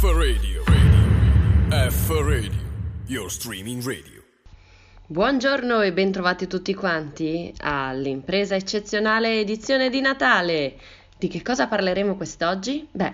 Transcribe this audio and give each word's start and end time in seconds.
F 0.00 0.04
Radio. 0.14 0.64
Radio. 0.64 1.90
F 1.90 2.08
Radio. 2.08 2.58
Your 3.06 3.30
streaming 3.30 3.84
radio. 3.84 4.22
Buongiorno 5.06 5.82
e 5.82 5.92
bentrovati 5.92 6.46
tutti 6.46 6.72
quanti 6.72 7.52
all'impresa 7.58 8.54
eccezionale 8.54 9.40
edizione 9.40 9.90
di 9.90 10.00
Natale. 10.00 10.78
Di 11.18 11.28
che 11.28 11.42
cosa 11.42 11.66
parleremo 11.66 12.16
quest'oggi? 12.16 12.88
Beh, 12.90 13.12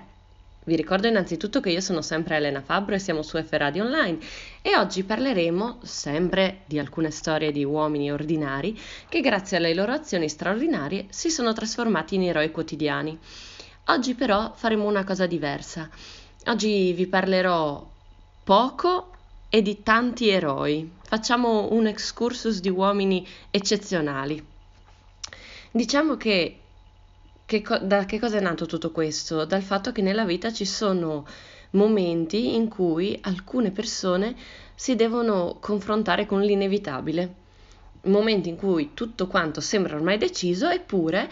vi 0.63 0.77
ricordo 0.77 1.09
innanzitutto 1.09 1.59
che 1.59 1.71
io 1.71 1.81
sono 1.81 2.03
sempre 2.03 2.37
Elena 2.37 2.63
Fabbro 2.63 2.95
e 2.95 3.01
siamo 3.01 3.23
su 3.23 3.37
F 3.37 3.49
Radio 3.51 3.83
Online 3.83 4.19
e 4.63 4.77
oggi 4.77 5.03
parleremo 5.03 5.81
sempre 5.83 6.61
di 6.67 6.79
alcune 6.79 7.11
storie 7.11 7.51
di 7.51 7.65
uomini 7.65 8.13
ordinari 8.13 8.79
che 9.09 9.21
grazie 9.23 9.57
alle 9.57 9.75
loro 9.75 9.91
azioni 9.91 10.29
straordinarie 10.29 11.07
si 11.09 11.31
sono 11.31 11.53
trasformati 11.53 12.15
in 12.15 12.23
eroi 12.23 12.53
quotidiani. 12.53 13.19
Oggi 13.87 14.15
però 14.15 14.53
faremo 14.55 14.87
una 14.87 15.03
cosa 15.03 15.27
diversa. 15.27 15.91
Oggi 16.49 16.93
vi 16.93 17.09
parlerò 17.09 17.85
poco 18.45 19.11
e 19.49 19.63
di 19.63 19.83
tanti 19.83 20.29
eroi. 20.29 20.89
Facciamo 21.03 21.73
un 21.73 21.89
excursus 21.89 22.61
di 22.61 22.69
uomini 22.69 23.27
eccezionali. 23.51 24.41
Diciamo 25.73 26.17
che, 26.17 26.61
che 27.45 27.65
da 27.83 28.05
che 28.05 28.21
cosa 28.21 28.37
è 28.37 28.41
nato 28.41 28.67
tutto 28.67 28.93
questo? 28.93 29.45
Dal 29.45 29.63
fatto 29.63 29.91
che 29.91 30.03
nella 30.03 30.25
vita 30.25 30.53
ci 30.53 30.65
sono 30.65 31.27
momenti 31.71 32.55
in 32.55 32.69
cui 32.69 33.19
alcune 33.23 33.73
persone 33.73 34.37
si 34.77 34.95
devono 34.95 35.57
confrontare 35.59 36.27
con 36.27 36.43
l'inevitabile. 36.43 37.35
Momenti 38.03 38.51
in 38.51 38.57
cui 38.57 38.93
tutto 38.95 39.27
quanto 39.27 39.61
sembra 39.61 39.97
ormai 39.97 40.17
deciso, 40.17 40.69
eppure 40.69 41.29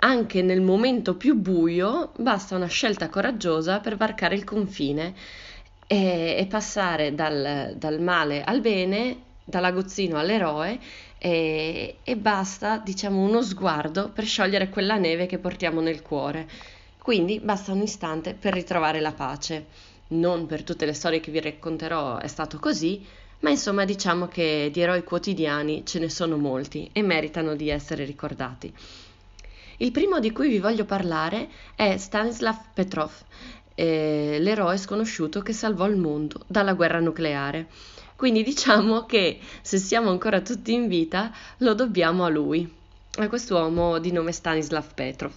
anche 0.00 0.42
nel 0.42 0.60
momento 0.60 1.14
più 1.14 1.34
buio 1.36 2.12
basta 2.16 2.56
una 2.56 2.66
scelta 2.66 3.08
coraggiosa 3.08 3.80
per 3.80 3.96
varcare 3.96 4.34
il 4.34 4.44
confine 4.44 5.14
e, 5.86 6.36
e 6.38 6.46
passare 6.46 7.14
dal, 7.14 7.74
dal, 7.76 8.00
male 8.00 8.42
al 8.42 8.60
bene, 8.60 9.22
dall'agozzino 9.44 10.18
all'eroe 10.18 10.78
e, 11.18 11.96
e 12.02 12.16
basta, 12.16 12.78
diciamo, 12.78 13.20
uno 13.20 13.42
sguardo 13.42 14.10
per 14.10 14.24
sciogliere 14.24 14.68
quella 14.70 14.96
neve 14.96 15.26
che 15.26 15.38
portiamo 15.38 15.80
nel 15.80 16.02
cuore. 16.02 16.48
Quindi 16.98 17.40
basta 17.40 17.72
un 17.72 17.82
istante 17.82 18.34
per 18.34 18.54
ritrovare 18.54 19.00
la 19.00 19.12
pace. 19.12 19.66
Non 20.08 20.46
per 20.46 20.62
tutte 20.62 20.86
le 20.86 20.92
storie 20.94 21.20
che 21.20 21.30
vi 21.30 21.40
racconterò 21.40 22.18
è 22.18 22.26
stato 22.26 22.58
così, 22.58 23.04
ma 23.40 23.50
insomma 23.50 23.84
diciamo 23.84 24.28
che 24.28 24.70
di 24.72 24.80
eroi 24.80 25.04
quotidiani 25.04 25.84
ce 25.84 25.98
ne 25.98 26.08
sono 26.08 26.36
molti 26.36 26.88
e 26.92 27.02
meritano 27.02 27.54
di 27.54 27.68
essere 27.68 28.04
ricordati. 28.04 28.72
Il 29.82 29.92
primo 29.92 30.20
di 30.20 30.30
cui 30.30 30.50
vi 30.50 30.58
voglio 30.58 30.84
parlare 30.84 31.48
è 31.74 31.96
Stanislav 31.96 32.58
Petrov, 32.74 33.10
eh, 33.74 34.36
l'eroe 34.38 34.76
sconosciuto 34.76 35.40
che 35.40 35.54
salvò 35.54 35.86
il 35.86 35.96
mondo 35.96 36.42
dalla 36.46 36.74
guerra 36.74 37.00
nucleare. 37.00 37.66
Quindi 38.14 38.42
diciamo 38.44 39.06
che 39.06 39.40
se 39.62 39.78
siamo 39.78 40.10
ancora 40.10 40.42
tutti 40.42 40.74
in 40.74 40.86
vita 40.86 41.32
lo 41.58 41.72
dobbiamo 41.72 42.26
a 42.26 42.28
lui, 42.28 42.70
a 43.16 43.28
quest'uomo 43.28 43.98
di 43.98 44.12
nome 44.12 44.32
Stanislav 44.32 44.92
Petrov. 44.92 45.32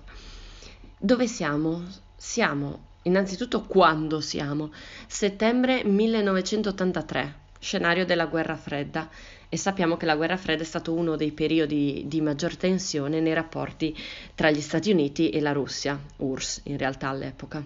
Dove 0.97 1.25
siamo? 1.25 1.81
Siamo 2.17 2.88
innanzitutto 3.03 3.61
quando 3.61 4.19
siamo? 4.19 4.73
Settembre 5.08 5.86
1983 5.86 7.39
scenario 7.64 8.05
della 8.05 8.25
guerra 8.25 8.58
fredda 8.58 9.09
e 9.54 9.58
sappiamo 9.58 9.98
che 9.98 10.08
la 10.08 10.16
guerra 10.16 10.36
fredda 10.36 10.64
è 10.64 10.66
stato 10.66 10.94
uno 10.94 11.16
dei 11.16 11.32
periodi 11.32 12.06
di 12.08 12.22
maggior 12.22 12.58
tensione 12.58 13.20
nei 13.20 13.36
rapporti 13.36 13.95
tra 14.34 14.50
gli 14.50 14.60
Stati 14.60 14.90
Uniti 14.90 15.30
e 15.30 15.42
la 15.42 15.52
Russia, 15.52 15.95
URSS 16.18 16.62
in 16.64 16.78
realtà 16.80 17.10
all'epoca. 17.10 17.64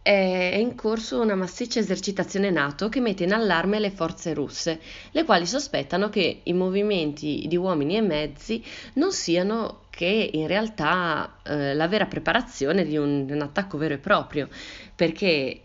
È 0.00 0.56
in 0.56 0.76
corso 0.76 1.20
una 1.20 1.34
massiccia 1.34 1.80
esercitazione 1.80 2.50
NATO 2.50 2.88
che 2.88 3.00
mette 3.00 3.24
in 3.24 3.32
allarme 3.32 3.80
le 3.80 3.90
forze 3.90 4.32
russe, 4.32 4.78
le 5.10 5.24
quali 5.24 5.44
sospettano 5.44 6.08
che 6.08 6.42
i 6.44 6.52
movimenti 6.52 7.44
di 7.48 7.56
uomini 7.56 7.96
e 7.96 8.00
mezzi 8.00 8.64
non 8.94 9.10
siano 9.10 9.86
che 9.90 10.30
in 10.32 10.46
realtà 10.46 11.38
eh, 11.42 11.74
la 11.74 11.88
vera 11.88 12.06
preparazione 12.06 12.84
di 12.84 12.96
un, 12.96 13.26
un 13.28 13.42
attacco 13.42 13.76
vero 13.76 13.94
e 13.94 13.98
proprio, 13.98 14.48
perché 14.94 15.62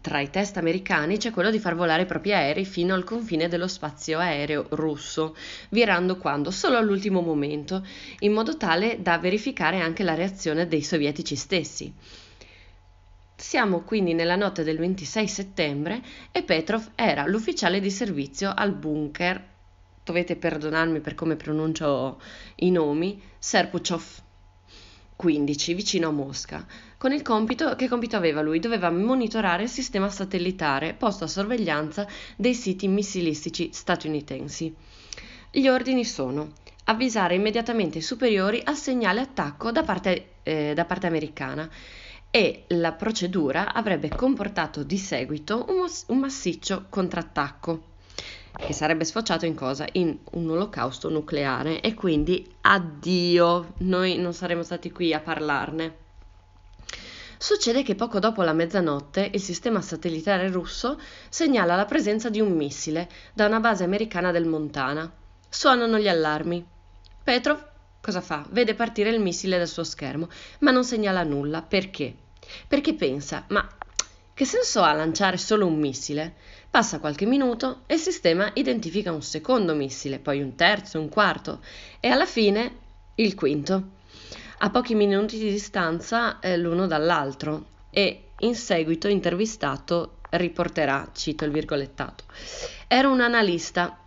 tra 0.00 0.20
i 0.20 0.30
test 0.30 0.58
americani 0.58 1.16
c'è 1.16 1.32
quello 1.32 1.50
di 1.50 1.58
far 1.58 1.74
volare 1.74 2.02
i 2.02 2.06
propri 2.06 2.32
aerei 2.32 2.64
fino 2.64 2.94
al 2.94 3.02
confine 3.02 3.48
dello 3.48 3.66
spazio 3.66 4.20
aereo 4.20 4.66
russo, 4.70 5.34
virando 5.70 6.18
quando? 6.18 6.52
Solo 6.52 6.76
all'ultimo 6.76 7.20
momento, 7.20 7.84
in 8.20 8.32
modo 8.32 8.56
tale 8.56 9.02
da 9.02 9.18
verificare 9.18 9.80
anche 9.80 10.04
la 10.04 10.14
reazione 10.14 10.68
dei 10.68 10.82
sovietici 10.82 11.34
stessi. 11.34 11.92
Siamo 13.34 13.80
quindi 13.80 14.14
nella 14.14 14.36
notte 14.36 14.62
del 14.62 14.78
26 14.78 15.26
settembre 15.26 16.00
e 16.30 16.44
Petrov 16.44 16.92
era 16.94 17.26
l'ufficiale 17.26 17.80
di 17.80 17.90
servizio 17.90 18.52
al 18.54 18.72
bunker, 18.72 19.44
dovete 20.04 20.36
perdonarmi 20.36 21.00
per 21.00 21.16
come 21.16 21.34
pronuncio 21.34 22.20
i 22.56 22.70
nomi, 22.70 23.20
Serpuchov 23.36 24.04
15, 25.22 25.74
vicino 25.74 26.08
a 26.08 26.10
Mosca 26.10 26.66
con 26.98 27.12
il 27.12 27.22
compito 27.22 27.76
che 27.76 27.86
compito 27.86 28.16
aveva 28.16 28.42
lui? 28.42 28.58
Doveva 28.58 28.90
monitorare 28.90 29.62
il 29.62 29.68
sistema 29.68 30.10
satellitare 30.10 30.94
posto 30.94 31.22
a 31.22 31.28
sorveglianza 31.28 32.08
dei 32.34 32.54
siti 32.54 32.88
missilistici 32.88 33.70
statunitensi. 33.72 34.74
Gli 35.52 35.68
ordini 35.68 36.04
sono 36.04 36.54
avvisare 36.86 37.36
immediatamente 37.36 37.98
i 37.98 38.02
superiori 38.02 38.62
al 38.64 38.74
segnale 38.74 39.20
attacco 39.20 39.70
da 39.70 39.84
parte, 39.84 40.30
eh, 40.42 40.72
da 40.74 40.84
parte 40.86 41.06
americana 41.06 41.70
e 42.28 42.64
la 42.68 42.90
procedura 42.90 43.72
avrebbe 43.72 44.08
comportato 44.08 44.82
di 44.82 44.98
seguito 44.98 45.66
un, 45.68 45.86
un 46.08 46.18
massiccio 46.18 46.86
contrattacco 46.88 47.90
che 48.56 48.72
sarebbe 48.72 49.04
sfociato 49.04 49.46
in 49.46 49.54
cosa? 49.54 49.86
In 49.92 50.18
un 50.32 50.50
olocausto 50.50 51.08
nucleare 51.08 51.80
e 51.80 51.94
quindi 51.94 52.54
addio, 52.60 53.74
noi 53.78 54.18
non 54.18 54.32
saremmo 54.34 54.62
stati 54.62 54.90
qui 54.90 55.12
a 55.12 55.20
parlarne. 55.20 56.00
Succede 57.38 57.82
che 57.82 57.96
poco 57.96 58.20
dopo 58.20 58.42
la 58.42 58.52
mezzanotte 58.52 59.30
il 59.32 59.40
sistema 59.40 59.80
satellitare 59.80 60.48
russo 60.48 61.00
segnala 61.28 61.74
la 61.74 61.86
presenza 61.86 62.30
di 62.30 62.40
un 62.40 62.52
missile 62.52 63.08
da 63.32 63.46
una 63.46 63.58
base 63.58 63.82
americana 63.82 64.30
del 64.30 64.46
Montana. 64.46 65.12
Suonano 65.48 65.98
gli 65.98 66.06
allarmi. 66.06 66.64
Petrov 67.24 67.70
cosa 68.00 68.20
fa? 68.20 68.46
Vede 68.50 68.74
partire 68.74 69.10
il 69.10 69.20
missile 69.20 69.58
dal 69.58 69.66
suo 69.66 69.82
schermo, 69.82 70.28
ma 70.60 70.70
non 70.70 70.84
segnala 70.84 71.24
nulla. 71.24 71.62
Perché? 71.62 72.14
Perché 72.68 72.94
pensa, 72.94 73.44
ma 73.48 73.66
che 74.34 74.44
senso 74.44 74.82
ha 74.82 74.92
lanciare 74.92 75.36
solo 75.36 75.66
un 75.66 75.78
missile? 75.78 76.34
Passa 76.72 77.00
qualche 77.00 77.26
minuto 77.26 77.82
e 77.84 77.96
il 77.96 78.00
sistema 78.00 78.50
identifica 78.54 79.12
un 79.12 79.20
secondo 79.20 79.74
missile, 79.74 80.18
poi 80.18 80.40
un 80.40 80.54
terzo, 80.54 80.98
un 80.98 81.10
quarto 81.10 81.60
e 82.00 82.08
alla 82.08 82.24
fine 82.24 82.78
il 83.16 83.34
quinto. 83.34 83.90
A 84.56 84.70
pochi 84.70 84.94
minuti 84.94 85.36
di 85.36 85.50
distanza 85.50 86.38
eh, 86.38 86.56
l'uno 86.56 86.86
dall'altro 86.86 87.66
e 87.90 88.28
in 88.38 88.54
seguito 88.54 89.06
intervistato 89.06 90.20
riporterà, 90.30 91.10
cito 91.12 91.44
il 91.44 91.50
virgolettato, 91.50 92.24
ero 92.88 93.12
un 93.12 93.20
analista, 93.20 93.98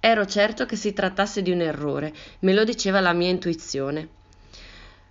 ero 0.00 0.24
certo 0.24 0.64
che 0.64 0.76
si 0.76 0.94
trattasse 0.94 1.42
di 1.42 1.50
un 1.50 1.60
errore, 1.60 2.14
me 2.38 2.54
lo 2.54 2.64
diceva 2.64 3.00
la 3.00 3.12
mia 3.12 3.28
intuizione. 3.28 4.08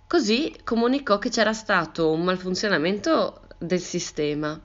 Così 0.08 0.52
comunicò 0.64 1.20
che 1.20 1.30
c'era 1.30 1.52
stato 1.52 2.10
un 2.10 2.24
malfunzionamento 2.24 3.42
del 3.58 3.80
sistema 3.80 4.60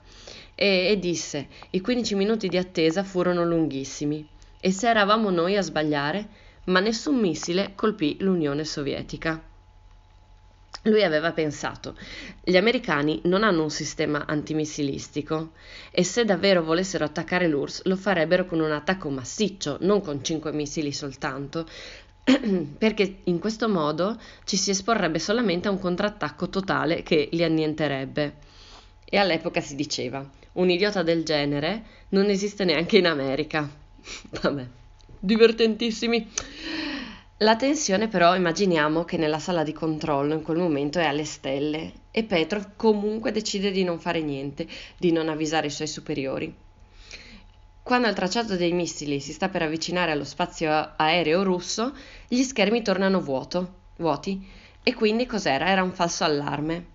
e, 0.62 0.90
e 0.92 0.98
disse 1.00 1.48
i 1.70 1.80
15 1.80 2.14
minuti 2.14 2.46
di 2.46 2.56
attesa 2.56 3.02
furono 3.02 3.44
lunghissimi 3.44 4.24
e 4.60 4.70
se 4.70 4.88
eravamo 4.88 5.28
noi 5.30 5.56
a 5.56 5.60
sbagliare, 5.60 6.28
ma 6.66 6.78
nessun 6.78 7.16
missile 7.16 7.72
colpì 7.74 8.18
l'Unione 8.20 8.64
Sovietica. 8.64 9.42
Lui 10.82 11.02
aveva 11.02 11.32
pensato, 11.32 11.96
gli 12.40 12.56
americani 12.56 13.20
non 13.24 13.42
hanno 13.42 13.64
un 13.64 13.70
sistema 13.70 14.24
antimissilistico 14.24 15.50
e 15.90 16.04
se 16.04 16.24
davvero 16.24 16.62
volessero 16.62 17.04
attaccare 17.04 17.48
l'URSS 17.48 17.82
lo 17.86 17.96
farebbero 17.96 18.46
con 18.46 18.60
un 18.60 18.70
attacco 18.70 19.10
massiccio, 19.10 19.78
non 19.80 20.00
con 20.00 20.22
cinque 20.22 20.52
missili 20.52 20.92
soltanto, 20.92 21.66
perché 22.78 23.22
in 23.24 23.40
questo 23.40 23.68
modo 23.68 24.16
ci 24.44 24.56
si 24.56 24.70
esporrebbe 24.70 25.18
solamente 25.18 25.66
a 25.66 25.72
un 25.72 25.80
contrattacco 25.80 26.48
totale 26.48 27.02
che 27.02 27.28
li 27.32 27.42
annienterebbe. 27.42 28.50
E 29.04 29.18
all'epoca 29.18 29.60
si 29.60 29.74
diceva, 29.74 30.26
un 30.52 30.70
idiota 30.70 31.02
del 31.02 31.24
genere 31.24 31.84
non 32.10 32.28
esiste 32.28 32.64
neanche 32.64 32.98
in 32.98 33.06
America. 33.06 33.68
Vabbè, 34.42 34.66
divertentissimi. 35.18 36.28
La 37.38 37.56
tensione 37.56 38.06
però 38.06 38.36
immaginiamo 38.36 39.04
che 39.04 39.16
nella 39.16 39.40
sala 39.40 39.64
di 39.64 39.72
controllo 39.72 40.34
in 40.34 40.42
quel 40.42 40.58
momento 40.58 41.00
è 41.00 41.04
alle 41.04 41.24
stelle 41.24 41.92
e 42.12 42.22
Petrov 42.22 42.76
comunque 42.76 43.32
decide 43.32 43.72
di 43.72 43.82
non 43.82 43.98
fare 43.98 44.20
niente, 44.20 44.68
di 44.96 45.10
non 45.10 45.28
avvisare 45.28 45.66
i 45.66 45.70
suoi 45.70 45.88
superiori. 45.88 46.54
Quando 47.82 48.06
il 48.06 48.14
tracciato 48.14 48.54
dei 48.54 48.72
missili 48.72 49.18
si 49.18 49.32
sta 49.32 49.48
per 49.48 49.62
avvicinare 49.62 50.12
allo 50.12 50.24
spazio 50.24 50.92
aereo 50.94 51.42
russo, 51.42 51.92
gli 52.28 52.42
schermi 52.42 52.80
tornano 52.80 53.20
vuoto, 53.20 53.74
vuoti 53.96 54.46
e 54.84 54.94
quindi 54.94 55.26
cos'era? 55.26 55.66
Era 55.66 55.82
un 55.82 55.92
falso 55.92 56.22
allarme. 56.22 56.91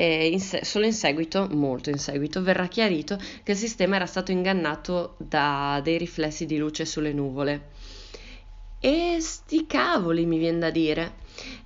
In 0.00 0.40
se- 0.40 0.64
solo 0.64 0.86
in 0.86 0.92
seguito, 0.92 1.48
molto 1.50 1.90
in 1.90 1.98
seguito, 1.98 2.42
verrà 2.42 2.66
chiarito 2.66 3.18
che 3.42 3.52
il 3.52 3.58
sistema 3.58 3.96
era 3.96 4.06
stato 4.06 4.32
ingannato 4.32 5.16
da 5.18 5.80
dei 5.82 5.98
riflessi 5.98 6.46
di 6.46 6.56
luce 6.56 6.84
sulle 6.84 7.12
nuvole. 7.12 7.68
E 8.80 9.18
sti 9.20 9.66
cavoli, 9.66 10.26
mi 10.26 10.38
viene 10.38 10.58
da 10.58 10.70
dire. 10.70 11.12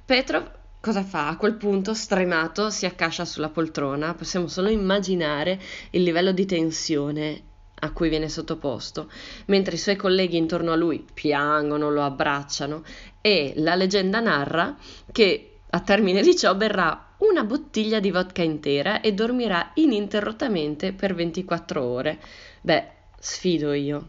Petrov 0.04 0.50
cosa 0.80 1.02
fa? 1.02 1.28
A 1.28 1.36
quel 1.36 1.54
punto, 1.54 1.94
stremato, 1.94 2.70
si 2.70 2.84
accascia 2.84 3.24
sulla 3.24 3.48
poltrona. 3.48 4.14
Possiamo 4.14 4.48
solo 4.48 4.68
immaginare 4.68 5.60
il 5.90 6.02
livello 6.02 6.32
di 6.32 6.46
tensione 6.46 7.42
a 7.80 7.92
cui 7.92 8.08
viene 8.08 8.28
sottoposto, 8.28 9.10
mentre 9.46 9.74
i 9.74 9.78
suoi 9.78 9.96
colleghi 9.96 10.36
intorno 10.36 10.72
a 10.72 10.76
lui 10.76 11.04
piangono, 11.12 11.90
lo 11.90 12.02
abbracciano 12.02 12.82
e 13.20 13.52
la 13.56 13.74
leggenda 13.74 14.20
narra 14.20 14.76
che 15.12 15.58
a 15.68 15.80
termine 15.80 16.22
di 16.22 16.36
ciò 16.36 16.54
berrà 16.54 17.05
una 17.18 17.44
bottiglia 17.44 18.00
di 18.00 18.10
vodka 18.10 18.42
intera 18.42 19.00
e 19.00 19.14
dormirà 19.14 19.70
ininterrottamente 19.74 20.92
per 20.92 21.14
24 21.14 21.82
ore. 21.82 22.18
Beh, 22.60 22.88
sfido 23.18 23.72
io. 23.72 24.08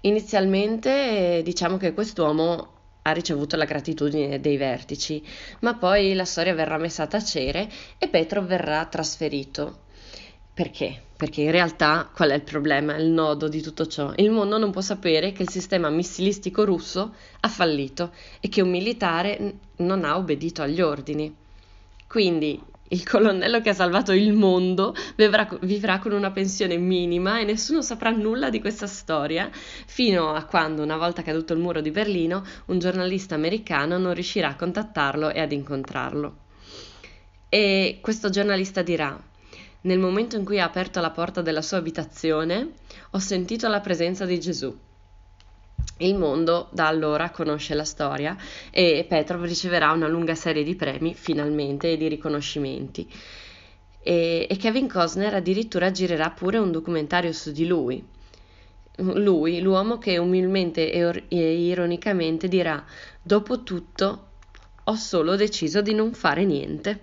Inizialmente 0.00 1.42
diciamo 1.44 1.76
che 1.76 1.92
quest'uomo 1.92 2.74
ha 3.02 3.12
ricevuto 3.12 3.56
la 3.56 3.64
gratitudine 3.64 4.40
dei 4.40 4.56
vertici, 4.56 5.24
ma 5.60 5.74
poi 5.74 6.14
la 6.14 6.24
storia 6.24 6.54
verrà 6.54 6.76
messa 6.76 7.04
a 7.04 7.06
tacere 7.06 7.68
e 7.98 8.08
Petro 8.08 8.42
verrà 8.42 8.84
trasferito. 8.86 9.84
Perché? 10.52 11.02
Perché 11.16 11.42
in 11.42 11.50
realtà 11.50 12.10
qual 12.12 12.30
è 12.30 12.34
il 12.34 12.42
problema, 12.42 12.96
il 12.96 13.08
nodo 13.08 13.46
di 13.46 13.60
tutto 13.60 13.86
ciò? 13.86 14.12
Il 14.16 14.30
mondo 14.30 14.58
non 14.58 14.70
può 14.70 14.80
sapere 14.80 15.32
che 15.32 15.42
il 15.42 15.50
sistema 15.50 15.88
missilistico 15.88 16.64
russo 16.64 17.14
ha 17.40 17.48
fallito 17.48 18.12
e 18.40 18.48
che 18.48 18.62
un 18.62 18.70
militare 18.70 19.54
non 19.76 20.04
ha 20.04 20.16
obbedito 20.16 20.62
agli 20.62 20.80
ordini. 20.80 21.44
Quindi 22.06 22.62
il 22.90 23.04
colonnello 23.04 23.60
che 23.60 23.70
ha 23.70 23.74
salvato 23.74 24.12
il 24.12 24.32
mondo 24.32 24.94
vivrà, 25.16 25.48
vivrà, 25.62 25.98
con 25.98 26.12
una 26.12 26.30
pensione 26.30 26.76
minima 26.76 27.40
e 27.40 27.44
nessuno 27.44 27.82
saprà 27.82 28.10
nulla 28.10 28.48
di 28.48 28.60
questa 28.60 28.86
storia 28.86 29.50
fino 29.50 30.32
a 30.32 30.44
quando, 30.44 30.82
una 30.82 30.96
volta 30.96 31.22
caduto 31.22 31.52
il 31.52 31.58
muro 31.58 31.80
di 31.80 31.90
Berlino, 31.90 32.44
un 32.66 32.78
giornalista 32.78 33.34
americano 33.34 33.98
non 33.98 34.14
riuscirà 34.14 34.50
a 34.50 34.56
contattarlo 34.56 35.30
e 35.30 35.40
ad 35.40 35.50
incontrarlo. 35.50 36.36
E 37.48 37.98
questo 38.00 38.30
giornalista 38.30 38.82
dirà: 38.82 39.20
Nel 39.82 39.98
momento 39.98 40.36
in 40.36 40.44
cui 40.44 40.60
ha 40.60 40.64
aperto 40.64 41.00
la 41.00 41.10
porta 41.10 41.42
della 41.42 41.62
sua 41.62 41.78
abitazione, 41.78 42.74
ho 43.10 43.18
sentito 43.18 43.66
la 43.66 43.80
presenza 43.80 44.24
di 44.24 44.38
Gesù. 44.38 44.76
Il 45.98 46.14
mondo 46.14 46.68
da 46.72 46.88
allora 46.88 47.30
conosce 47.30 47.74
la 47.74 47.84
storia 47.84 48.36
e 48.70 49.06
Petrov 49.08 49.44
riceverà 49.44 49.92
una 49.92 50.08
lunga 50.08 50.34
serie 50.34 50.62
di 50.62 50.74
premi, 50.74 51.14
finalmente, 51.14 51.92
e 51.92 51.96
di 51.96 52.06
riconoscimenti. 52.06 53.10
E, 54.02 54.46
e 54.48 54.56
Kevin 54.56 54.88
Costner 54.88 55.32
addirittura 55.32 55.90
girerà 55.90 56.30
pure 56.30 56.58
un 56.58 56.70
documentario 56.70 57.32
su 57.32 57.50
di 57.50 57.66
lui. 57.66 58.04
Lui, 58.98 59.60
l'uomo 59.60 59.96
che 59.96 60.18
umilmente 60.18 60.92
e, 60.92 61.04
or- 61.04 61.24
e 61.28 61.66
ironicamente 61.66 62.46
dirà: 62.46 62.84
Dopo 63.22 63.62
tutto, 63.62 64.28
ho 64.84 64.94
solo 64.96 65.34
deciso 65.34 65.80
di 65.80 65.94
non 65.94 66.12
fare 66.12 66.44
niente. 66.44 67.00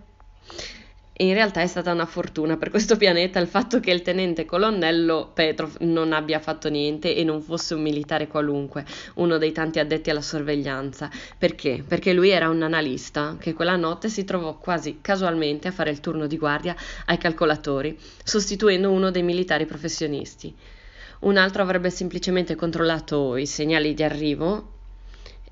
E 1.15 1.27
in 1.27 1.35
realtà 1.35 1.61
è 1.61 1.67
stata 1.67 1.91
una 1.91 2.07
fortuna 2.07 2.57
per 2.57 2.71
questo 2.71 2.97
pianeta 2.97 3.39
il 3.39 3.47
fatto 3.47 3.79
che 3.79 3.91
il 3.91 4.01
tenente 4.01 4.45
colonnello 4.45 5.29
Petrov 5.31 5.77
non 5.81 6.11
abbia 6.11 6.39
fatto 6.39 6.69
niente 6.69 7.15
e 7.15 7.23
non 7.23 7.43
fosse 7.43 7.75
un 7.75 7.83
militare 7.83 8.25
qualunque, 8.25 8.83
uno 9.15 9.37
dei 9.37 9.51
tanti 9.51 9.77
addetti 9.77 10.09
alla 10.09 10.23
sorveglianza. 10.23 11.11
Perché? 11.37 11.83
Perché 11.87 12.13
lui 12.13 12.29
era 12.29 12.49
un 12.49 12.63
analista 12.63 13.37
che 13.39 13.53
quella 13.53 13.75
notte 13.75 14.09
si 14.09 14.23
trovò 14.23 14.57
quasi 14.57 14.99
casualmente 15.01 15.67
a 15.67 15.71
fare 15.71 15.91
il 15.91 15.99
turno 15.99 16.25
di 16.25 16.37
guardia 16.37 16.75
ai 17.05 17.19
calcolatori, 17.19 17.95
sostituendo 18.23 18.89
uno 18.89 19.11
dei 19.11 19.21
militari 19.21 19.67
professionisti. 19.67 20.51
Un 21.19 21.37
altro 21.37 21.61
avrebbe 21.61 21.91
semplicemente 21.91 22.55
controllato 22.55 23.37
i 23.37 23.45
segnali 23.45 23.93
di 23.93 24.01
arrivo 24.01 24.71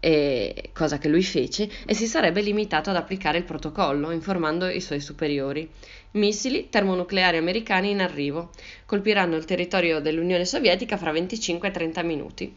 e, 0.02 0.72
cosa 0.74 0.98
che 0.98 1.08
lui 1.08 1.24
fece, 1.24 1.70
e 1.86 1.94
si 1.94 2.08
sarebbe 2.08 2.42
limitato 2.42 2.90
ad 2.90 2.98
applicare 2.98 3.38
il 3.38 3.46
protocollo, 3.46 4.12
informando 4.12 4.68
i 4.68 4.82
suoi 4.82 5.00
superiori. 5.00 5.70
Missili 6.14 6.68
termonucleari 6.70 7.38
americani 7.38 7.92
in 7.92 8.02
arrivo. 8.02 8.50
Colpiranno 8.86 9.38
il 9.38 9.46
territorio 9.46 10.02
dell'Unione 10.02 10.44
Sovietica 10.44 10.98
fra 10.98 11.12
25 11.12 11.68
e 11.70 11.72
30 11.72 12.04
minuti. 12.04 12.56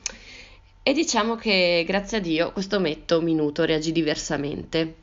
E 0.82 0.93
diciamo 0.93 1.37
che, 1.37 1.85
grazie 1.87 2.19
a 2.19 2.20
Dio, 2.20 2.50
questo 2.52 2.81
metto 2.81 3.20
minuto 3.20 3.64
reagì 3.64 3.93
diversamente. 3.93 4.94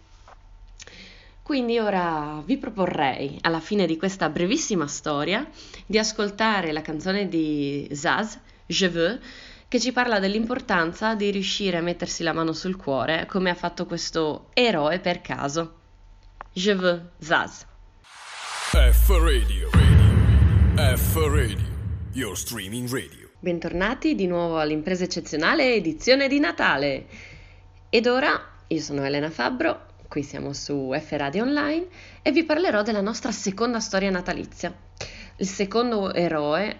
Quindi 1.43 1.79
ora 1.79 2.41
vi 2.45 2.57
proporrei, 2.57 3.37
alla 3.41 3.59
fine 3.59 3.85
di 3.85 3.97
questa 3.97 4.29
brevissima 4.29 4.87
storia, 4.87 5.47
di 5.85 5.97
ascoltare 5.97 6.71
la 6.71 6.81
canzone 6.81 7.27
di 7.27 7.87
Zaz, 7.91 8.39
Je 8.65 8.89
veux, 8.89 9.19
che 9.71 9.79
ci 9.79 9.93
parla 9.93 10.19
dell'importanza 10.19 11.15
di 11.15 11.31
riuscire 11.31 11.77
a 11.77 11.81
mettersi 11.81 12.23
la 12.23 12.33
mano 12.33 12.51
sul 12.51 12.75
cuore, 12.75 13.25
come 13.25 13.49
ha 13.49 13.55
fatto 13.55 13.85
questo 13.85 14.49
eroe 14.53 14.99
per 14.99 15.21
caso. 15.21 15.75
Je 16.51 16.75
veux 16.75 17.01
Zaz. 17.19 17.65
F 18.73 19.09
Radio, 19.11 19.69
radio. 19.71 20.97
F 20.97 21.15
Radio, 21.15 21.65
your 22.11 22.37
streaming 22.37 22.89
radio. 22.89 23.29
Bentornati 23.39 24.13
di 24.13 24.27
nuovo 24.27 24.59
all'impresa 24.59 25.05
eccezionale 25.05 25.73
edizione 25.75 26.27
di 26.27 26.39
Natale. 26.41 27.07
Ed 27.89 28.07
ora 28.07 28.37
io 28.67 28.79
sono 28.81 29.05
Elena 29.05 29.29
Fabbro, 29.29 29.85
qui 30.09 30.21
siamo 30.23 30.51
su 30.51 30.93
F 30.93 31.11
Radio 31.11 31.43
Online 31.43 31.87
e 32.21 32.33
vi 32.33 32.43
parlerò 32.43 32.81
della 32.81 32.99
nostra 32.99 33.31
seconda 33.31 33.79
storia 33.79 34.09
natalizia. 34.09 34.75
Il 35.37 35.47
secondo 35.47 36.13
eroe 36.13 36.77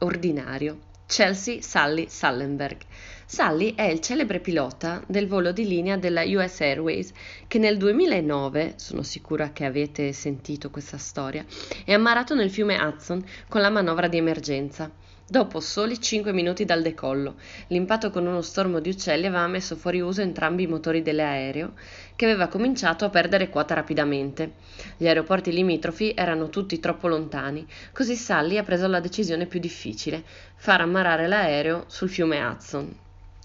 ordinario, 0.00 0.87
Chelsea 1.10 1.62
Sully 1.62 2.06
Sullenberg. 2.10 2.82
Sully 3.24 3.74
è 3.74 3.84
il 3.84 4.00
celebre 4.00 4.40
pilota 4.40 5.02
del 5.06 5.26
volo 5.26 5.52
di 5.52 5.66
linea 5.66 5.96
della 5.96 6.22
US 6.24 6.60
Airways 6.60 7.12
che 7.46 7.58
nel 7.58 7.78
2009, 7.78 8.74
sono 8.76 9.02
sicura 9.02 9.50
che 9.50 9.64
avete 9.64 10.12
sentito 10.12 10.68
questa 10.68 10.98
storia, 10.98 11.46
è 11.86 11.94
ammarato 11.94 12.34
nel 12.34 12.50
fiume 12.50 12.76
Hudson 12.76 13.24
con 13.48 13.62
la 13.62 13.70
manovra 13.70 14.06
di 14.06 14.18
emergenza. 14.18 14.90
Dopo 15.30 15.60
soli 15.60 16.00
5 16.00 16.32
minuti 16.32 16.64
dal 16.64 16.80
decollo, 16.80 17.34
l'impatto 17.66 18.10
con 18.10 18.24
uno 18.24 18.40
stormo 18.40 18.80
di 18.80 18.88
uccelli 18.88 19.26
aveva 19.26 19.46
messo 19.46 19.76
fuori 19.76 20.00
uso 20.00 20.22
entrambi 20.22 20.62
i 20.62 20.66
motori 20.66 21.02
dell'aereo, 21.02 21.74
che 22.16 22.24
aveva 22.24 22.46
cominciato 22.46 23.04
a 23.04 23.10
perdere 23.10 23.50
quota 23.50 23.74
rapidamente. 23.74 24.52
Gli 24.96 25.06
aeroporti 25.06 25.52
limitrofi 25.52 26.14
erano 26.16 26.48
tutti 26.48 26.80
troppo 26.80 27.08
lontani, 27.08 27.66
così 27.92 28.14
Sally 28.14 28.56
ha 28.56 28.62
preso 28.62 28.86
la 28.86 29.00
decisione 29.00 29.44
più 29.44 29.60
difficile, 29.60 30.24
far 30.56 30.80
ammarrare 30.80 31.26
l'aereo 31.26 31.84
sul 31.88 32.08
fiume 32.08 32.42
Hudson. 32.42 32.90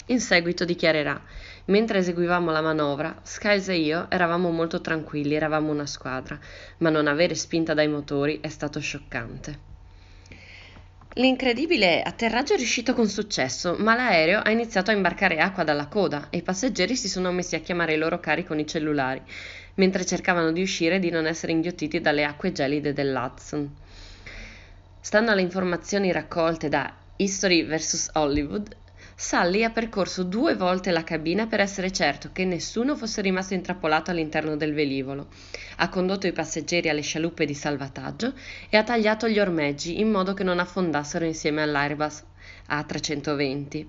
In 0.05 0.21
seguito 0.21 0.63
dichiarerà: 0.63 1.21
Mentre 1.65 1.97
eseguivamo 1.97 2.49
la 2.49 2.61
manovra, 2.61 3.19
Skiles 3.23 3.67
e 3.67 3.75
io 3.79 4.05
eravamo 4.09 4.51
molto 4.51 4.79
tranquilli, 4.79 5.35
eravamo 5.35 5.69
una 5.69 5.85
squadra, 5.85 6.39
ma 6.77 6.89
non 6.89 7.07
avere 7.07 7.35
spinta 7.35 7.73
dai 7.73 7.89
motori 7.89 8.39
è 8.39 8.47
stato 8.47 8.79
scioccante. 8.79 9.71
L'incredibile 11.17 12.01
atterraggio 12.01 12.55
è 12.55 12.57
riuscito 12.57 12.95
con 12.95 13.07
successo, 13.07 13.75
ma 13.77 13.93
l'aereo 13.93 14.39
ha 14.39 14.49
iniziato 14.49 14.89
a 14.89 14.95
imbarcare 14.95 15.37
acqua 15.37 15.63
dalla 15.63 15.85
coda 15.85 16.29
e 16.31 16.37
i 16.37 16.41
passeggeri 16.41 16.95
si 16.95 17.07
sono 17.07 17.31
messi 17.31 17.53
a 17.53 17.59
chiamare 17.59 17.93
i 17.93 17.97
loro 17.97 18.19
cari 18.19 18.43
con 18.43 18.57
i 18.57 18.65
cellulari, 18.65 19.21
mentre 19.75 20.07
cercavano 20.07 20.51
di 20.51 20.63
uscire 20.63 20.95
e 20.95 20.99
di 20.99 21.11
non 21.11 21.27
essere 21.27 21.51
inghiottiti 21.51 22.01
dalle 22.01 22.23
acque 22.23 22.51
gelide 22.51 22.93
dell'Hudson. 22.93 23.75
Stando 24.99 25.29
alle 25.29 25.41
informazioni 25.41 26.11
raccolte 26.11 26.67
da 26.67 26.91
History 27.17 27.63
vs. 27.63 28.09
Hollywood, 28.13 28.75
Sully 29.25 29.63
ha 29.63 29.69
percorso 29.69 30.23
due 30.23 30.53
volte 30.53 30.91
la 30.91 31.05
cabina 31.05 31.47
per 31.47 31.61
essere 31.61 31.93
certo 31.93 32.31
che 32.33 32.43
nessuno 32.43 32.97
fosse 32.97 33.21
rimasto 33.21 33.53
intrappolato 33.53 34.11
all'interno 34.11 34.57
del 34.57 34.73
velivolo. 34.73 35.29
Ha 35.77 35.87
condotto 35.87 36.27
i 36.27 36.33
passeggeri 36.33 36.89
alle 36.89 36.99
scialuppe 36.99 37.45
di 37.45 37.53
salvataggio 37.53 38.33
e 38.67 38.75
ha 38.75 38.83
tagliato 38.83 39.29
gli 39.29 39.39
ormeggi 39.39 40.01
in 40.01 40.11
modo 40.11 40.33
che 40.33 40.43
non 40.43 40.59
affondassero 40.59 41.23
insieme 41.23 41.61
all'Airbus 41.61 42.21
A320. 42.69 43.85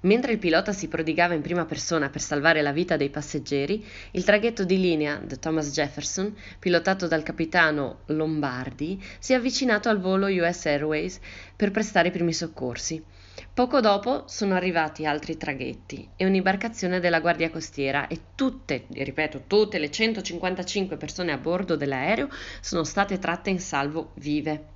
Mentre 0.00 0.32
il 0.32 0.38
pilota 0.38 0.72
si 0.72 0.88
prodigava 0.88 1.34
in 1.34 1.42
prima 1.42 1.66
persona 1.66 2.08
per 2.08 2.22
salvare 2.22 2.62
la 2.62 2.72
vita 2.72 2.96
dei 2.96 3.10
passeggeri, 3.10 3.84
il 4.12 4.24
traghetto 4.24 4.64
di 4.64 4.80
linea 4.80 5.20
The 5.22 5.38
Thomas 5.38 5.70
Jefferson, 5.70 6.34
pilotato 6.58 7.06
dal 7.06 7.22
capitano 7.22 7.98
Lombardi, 8.06 8.98
si 9.18 9.34
è 9.34 9.36
avvicinato 9.36 9.90
al 9.90 10.00
volo 10.00 10.28
US 10.28 10.64
Airways 10.64 11.20
per 11.54 11.70
prestare 11.70 12.08
i 12.08 12.12
primi 12.12 12.32
soccorsi. 12.32 13.04
Poco 13.52 13.80
dopo 13.80 14.24
sono 14.26 14.54
arrivati 14.54 15.04
altri 15.04 15.36
traghetti 15.36 16.08
e 16.16 16.24
un'imbarcazione 16.24 17.00
della 17.00 17.20
Guardia 17.20 17.50
Costiera 17.50 18.06
e 18.06 18.18
tutte, 18.34 18.86
ripeto, 18.88 19.44
tutte 19.46 19.78
le 19.78 19.90
155 19.90 20.96
persone 20.96 21.32
a 21.32 21.38
bordo 21.38 21.76
dell'aereo 21.76 22.28
sono 22.60 22.84
state 22.84 23.18
tratte 23.18 23.50
in 23.50 23.60
salvo 23.60 24.12
vive. 24.14 24.74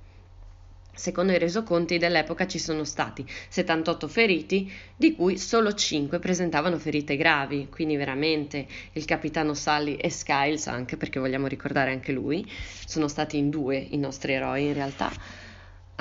Secondo 0.93 1.31
i 1.31 1.39
resoconti 1.39 1.97
dell'epoca 1.97 2.45
ci 2.45 2.59
sono 2.59 2.83
stati 2.83 3.25
78 3.49 4.07
feriti, 4.07 4.71
di 4.95 5.15
cui 5.15 5.37
solo 5.37 5.73
5 5.73 6.19
presentavano 6.19 6.77
ferite 6.77 7.15
gravi, 7.15 7.67
quindi 7.69 7.95
veramente 7.95 8.67
il 8.91 9.05
capitano 9.05 9.53
Sully 9.53 9.95
e 9.95 10.09
Skiles, 10.09 10.67
anche 10.67 10.97
perché 10.97 11.19
vogliamo 11.19 11.47
ricordare 11.47 11.91
anche 11.91 12.11
lui, 12.11 12.45
sono 12.85 13.07
stati 13.07 13.37
in 13.37 13.49
due 13.49 13.77
i 13.77 13.97
nostri 13.97 14.33
eroi 14.33 14.65
in 14.65 14.73
realtà, 14.73 15.11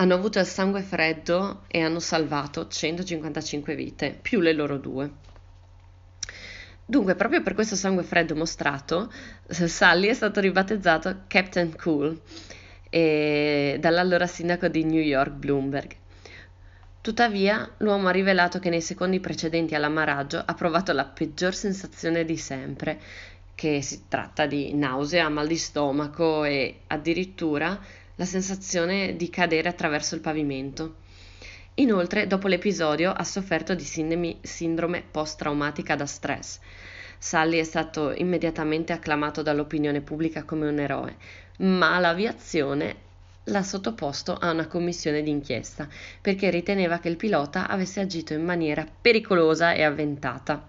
hanno 0.01 0.15
avuto 0.15 0.39
il 0.39 0.47
sangue 0.47 0.81
freddo 0.81 1.65
e 1.67 1.83
hanno 1.83 2.01
salvato 2.01 2.67
155 2.67 3.75
vite, 3.75 4.19
più 4.21 4.41
le 4.41 4.55
loro 4.55 4.79
due. 4.79 5.11
Dunque, 6.87 7.15
proprio 7.15 7.43
per 7.43 7.53
questo 7.53 7.77
sangue 7.77 8.03
freddo 8.03 8.35
mostrato, 8.35 9.13
Sully 9.47 10.09
è 10.09 10.15
stato 10.15 10.41
ribattezzato 10.41 11.25
Captain 11.27 11.77
Cool 11.77 12.19
e 12.89 13.77
dall'allora 13.79 14.27
sindaco 14.27 14.69
di 14.69 14.85
New 14.85 15.03
York 15.03 15.33
Bloomberg. 15.33 15.95
Tuttavia, 17.03 17.71
l'uomo 17.79 18.09
ha 18.09 18.13
rivelato 18.13 18.59
che 18.59 18.71
nei 18.71 18.81
secondi 18.81 19.21
precedenti 19.21 19.75
all'ammaraggio 19.75 20.43
ha 20.43 20.55
provato 20.55 20.93
la 20.93 21.05
peggior 21.05 21.55
sensazione 21.55 22.25
di 22.25 22.39
sempre, 22.39 22.99
che 23.55 23.83
si 23.83 24.05
tratta 24.09 24.47
di 24.47 24.75
nausea, 24.75 25.29
mal 25.29 25.47
di 25.47 25.59
stomaco 25.59 26.45
e 26.45 26.81
addirittura 26.87 27.79
la 28.21 28.27
sensazione 28.27 29.17
di 29.17 29.31
cadere 29.31 29.71
attraverso 29.71 30.15
il 30.15 30.21
pavimento. 30.21 30.97
Inoltre, 31.77 32.27
dopo 32.27 32.49
l'episodio, 32.49 33.13
ha 33.13 33.25
sofferto 33.25 33.75
di 33.75 33.83
sindrome 34.43 35.03
post-traumatica 35.11 35.97
da 35.97 36.05
stress. 36.05 36.59
Sully 37.19 37.59
è 37.59 37.65
stato 37.65 38.13
immediatamente 38.13 38.93
acclamato 38.93 39.41
dall'opinione 39.41 40.03
pubblica 40.03 40.45
come 40.45 40.69
un 40.69 40.79
eroe, 40.79 41.17
ma 41.61 41.99
l'aviazione 41.99 43.09
l'ha 43.45 43.63
sottoposto 43.63 44.35
a 44.35 44.51
una 44.51 44.67
commissione 44.67 45.23
d'inchiesta 45.23 45.89
perché 46.21 46.51
riteneva 46.51 46.99
che 46.99 47.09
il 47.09 47.17
pilota 47.17 47.69
avesse 47.69 48.01
agito 48.01 48.35
in 48.35 48.45
maniera 48.45 48.87
pericolosa 49.01 49.73
e 49.73 49.83
avventata. 49.83 50.69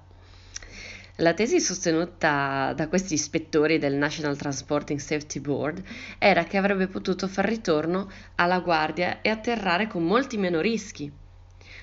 La 1.22 1.36
tesi 1.36 1.62
sostenuta 1.62 2.74
da 2.76 2.88
questi 2.88 3.14
ispettori 3.14 3.78
del 3.78 3.94
National 3.94 4.36
Transporting 4.36 4.98
Safety 4.98 5.40
Board 5.40 5.84
era 6.18 6.46
che 6.46 6.58
avrebbe 6.58 6.88
potuto 6.88 7.28
far 7.28 7.46
ritorno 7.46 8.10
alla 8.38 8.60
guardia 8.60 9.22
e 9.22 9.30
atterrare 9.30 9.86
con 9.86 10.04
molti 10.04 10.38
meno 10.38 10.62
rischi. 10.62 11.12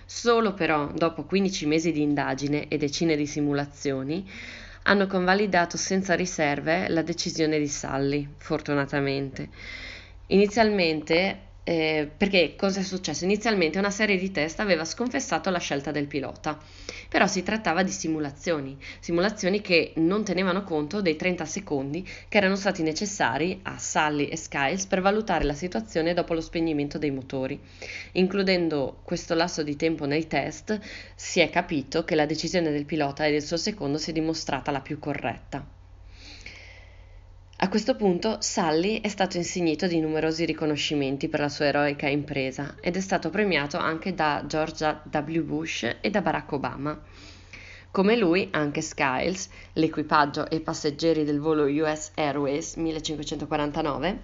Solo 0.05 0.55
però, 0.55 0.91
dopo 0.93 1.23
15 1.23 1.67
mesi 1.67 1.93
di 1.93 2.03
indagine 2.03 2.67
e 2.67 2.79
decine 2.79 3.15
di 3.15 3.29
simulazioni, 3.29 4.29
hanno 4.83 5.07
convalidato 5.07 5.77
senza 5.77 6.17
riserve 6.17 6.89
la 6.89 7.03
decisione 7.03 7.61
di 7.61 7.69
Sully, 7.69 8.29
fortunatamente. 8.39 9.51
Inizialmente 10.27 11.48
eh, 11.69 12.09
perché 12.17 12.55
cosa 12.57 12.81
è 12.81 12.83
successo? 12.83 13.25
Inizialmente 13.25 13.79
una 13.79 13.91
serie 13.91 14.17
di 14.17 14.31
test 14.31 14.59
aveva 14.59 14.87
sconfessato 14.87 15.51
la 15.51 15.59
scelta 15.59 15.91
del 15.91 16.07
pilota, 16.07 16.59
però 17.11 17.27
si 17.27 17.43
trattava 17.43 17.83
di 17.83 17.91
simulazioni, 17.91 18.75
simulazioni 19.01 19.61
che 19.61 19.93
non 19.97 20.25
tenevano 20.25 20.65
conto 20.65 21.03
dei 21.03 21.17
30 21.17 21.45
secondi 21.45 22.09
che 22.27 22.39
erano 22.39 22.57
stati 22.57 22.83
necessari 22.83 23.61
a 23.65 23.79
Sully 23.79 24.29
e 24.29 24.37
Skiles 24.39 24.87
per 24.87 25.03
valutare 25.03 25.45
la 25.45 25.53
situazione 25.53 26.15
dopo 26.15 26.33
lo 26.33 26.41
spegnimento 26.41 26.97
dei 26.97 27.11
motori. 27.11 27.61
Includendo 28.13 29.01
questo 29.05 29.35
lasso 29.35 29.63
di 29.63 29.77
tempo 29.77 30.07
nei 30.07 30.27
test, 30.27 30.81
si 31.15 31.41
è 31.41 31.51
capito 31.51 32.03
che 32.03 32.15
la 32.15 32.25
decisione 32.25 32.71
del 32.71 32.87
pilota 32.87 33.27
e 33.27 33.31
del 33.31 33.43
suo 33.43 33.59
secondo 33.59 33.99
si 33.99 34.09
è 34.09 34.15
dimostrata 34.15 34.71
la 34.71 34.81
più 34.81 34.99
corretta. 34.99 35.78
A 37.61 37.69
questo 37.69 37.97
punto 37.97 38.37
Sully 38.41 39.01
è 39.01 39.09
stato 39.09 39.37
insignito 39.37 39.89
di 39.89 39.99
numerosi 39.99 40.45
riconoscimenti 40.45 41.29
per 41.29 41.41
la 41.41 41.49
sua 41.49 41.65
eroica 41.65 42.07
impresa 42.07 42.77
ed 42.81 42.95
è 42.95 43.01
stato 43.01 43.31
premiato 43.31 43.79
anche 43.79 44.15
da 44.15 44.45
George 44.47 45.01
W. 45.11 45.41
Bush 45.41 45.97
e 46.01 46.09
da 46.09 46.21
Barack 46.21 46.53
Obama. 46.53 46.97
Come 47.91 48.17
lui, 48.17 48.47
anche 48.53 48.81
Skiles, 48.81 49.49
l'equipaggio 49.73 50.49
e 50.49 50.55
i 50.55 50.61
passeggeri 50.61 51.25
del 51.25 51.41
volo 51.41 51.65
US 51.65 52.13
Airways 52.15 52.77
1549, 52.77 54.23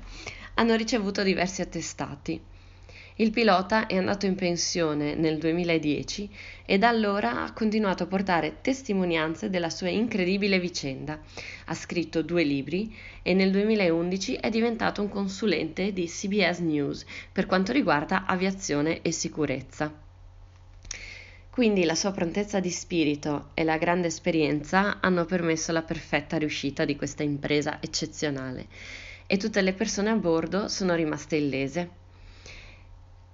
hanno 0.54 0.76
ricevuto 0.76 1.24
diversi 1.24 1.60
attestati. 1.60 2.40
Il 3.16 3.30
pilota 3.30 3.86
è 3.86 3.96
andato 3.96 4.26
in 4.26 4.34
pensione 4.34 5.14
nel 5.14 5.38
2010 5.38 6.28
e 6.66 6.78
da 6.78 6.88
allora 6.88 7.44
ha 7.44 7.52
continuato 7.52 8.02
a 8.02 8.06
portare 8.06 8.56
testimonianze 8.60 9.50
della 9.50 9.70
sua 9.70 9.88
incredibile 9.88 10.58
vicenda. 10.58 11.20
Ha 11.66 11.74
scritto 11.74 12.22
due 12.22 12.42
libri 12.42 12.92
e 13.22 13.32
nel 13.32 13.52
2011 13.52 14.34
è 14.34 14.50
diventato 14.50 15.00
un 15.00 15.08
consulente 15.08 15.92
di 15.92 16.06
CBS 16.06 16.58
News 16.58 17.04
per 17.30 17.46
quanto 17.46 17.70
riguarda 17.70 18.26
aviazione 18.26 19.00
e 19.00 19.12
sicurezza. 19.12 19.94
Quindi 21.50 21.84
la 21.84 21.94
sua 21.94 22.10
prontezza 22.10 22.58
di 22.58 22.70
spirito 22.70 23.50
e 23.54 23.62
la 23.62 23.78
grande 23.78 24.08
esperienza 24.08 24.98
hanno 25.00 25.24
permesso 25.24 25.70
la 25.70 25.82
perfetta 25.82 26.36
riuscita 26.36 26.84
di 26.84 26.96
questa 26.96 27.22
impresa 27.22 27.80
eccezionale 27.80 28.66
e 29.28 29.36
tutte 29.36 29.62
le 29.62 29.72
persone 29.72 30.10
a 30.10 30.16
bordo 30.16 30.66
sono 30.66 30.96
rimaste 30.96 31.36
illese 31.36 32.02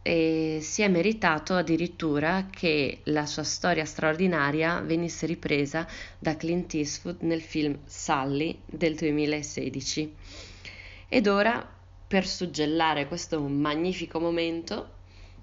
e 0.02 0.58
si 0.62 0.82
è 0.82 0.88
meritato 0.88 1.54
addirittura 1.54 2.46
che 2.50 3.00
la 3.04 3.26
sua 3.26 3.42
storia 3.42 3.84
straordinaria 3.84 4.80
venisse 4.80 5.26
ripresa 5.26 5.86
da 6.18 6.36
Clint 6.36 6.74
Eastwood 6.74 7.20
nel 7.20 7.42
film 7.42 7.78
Sully 7.84 8.60
del 8.64 8.94
2016. 8.94 10.14
Ed 11.08 11.26
ora, 11.26 11.68
per 12.06 12.26
suggellare 12.26 13.06
questo 13.06 13.40
magnifico 13.40 14.18
momento, 14.18 14.98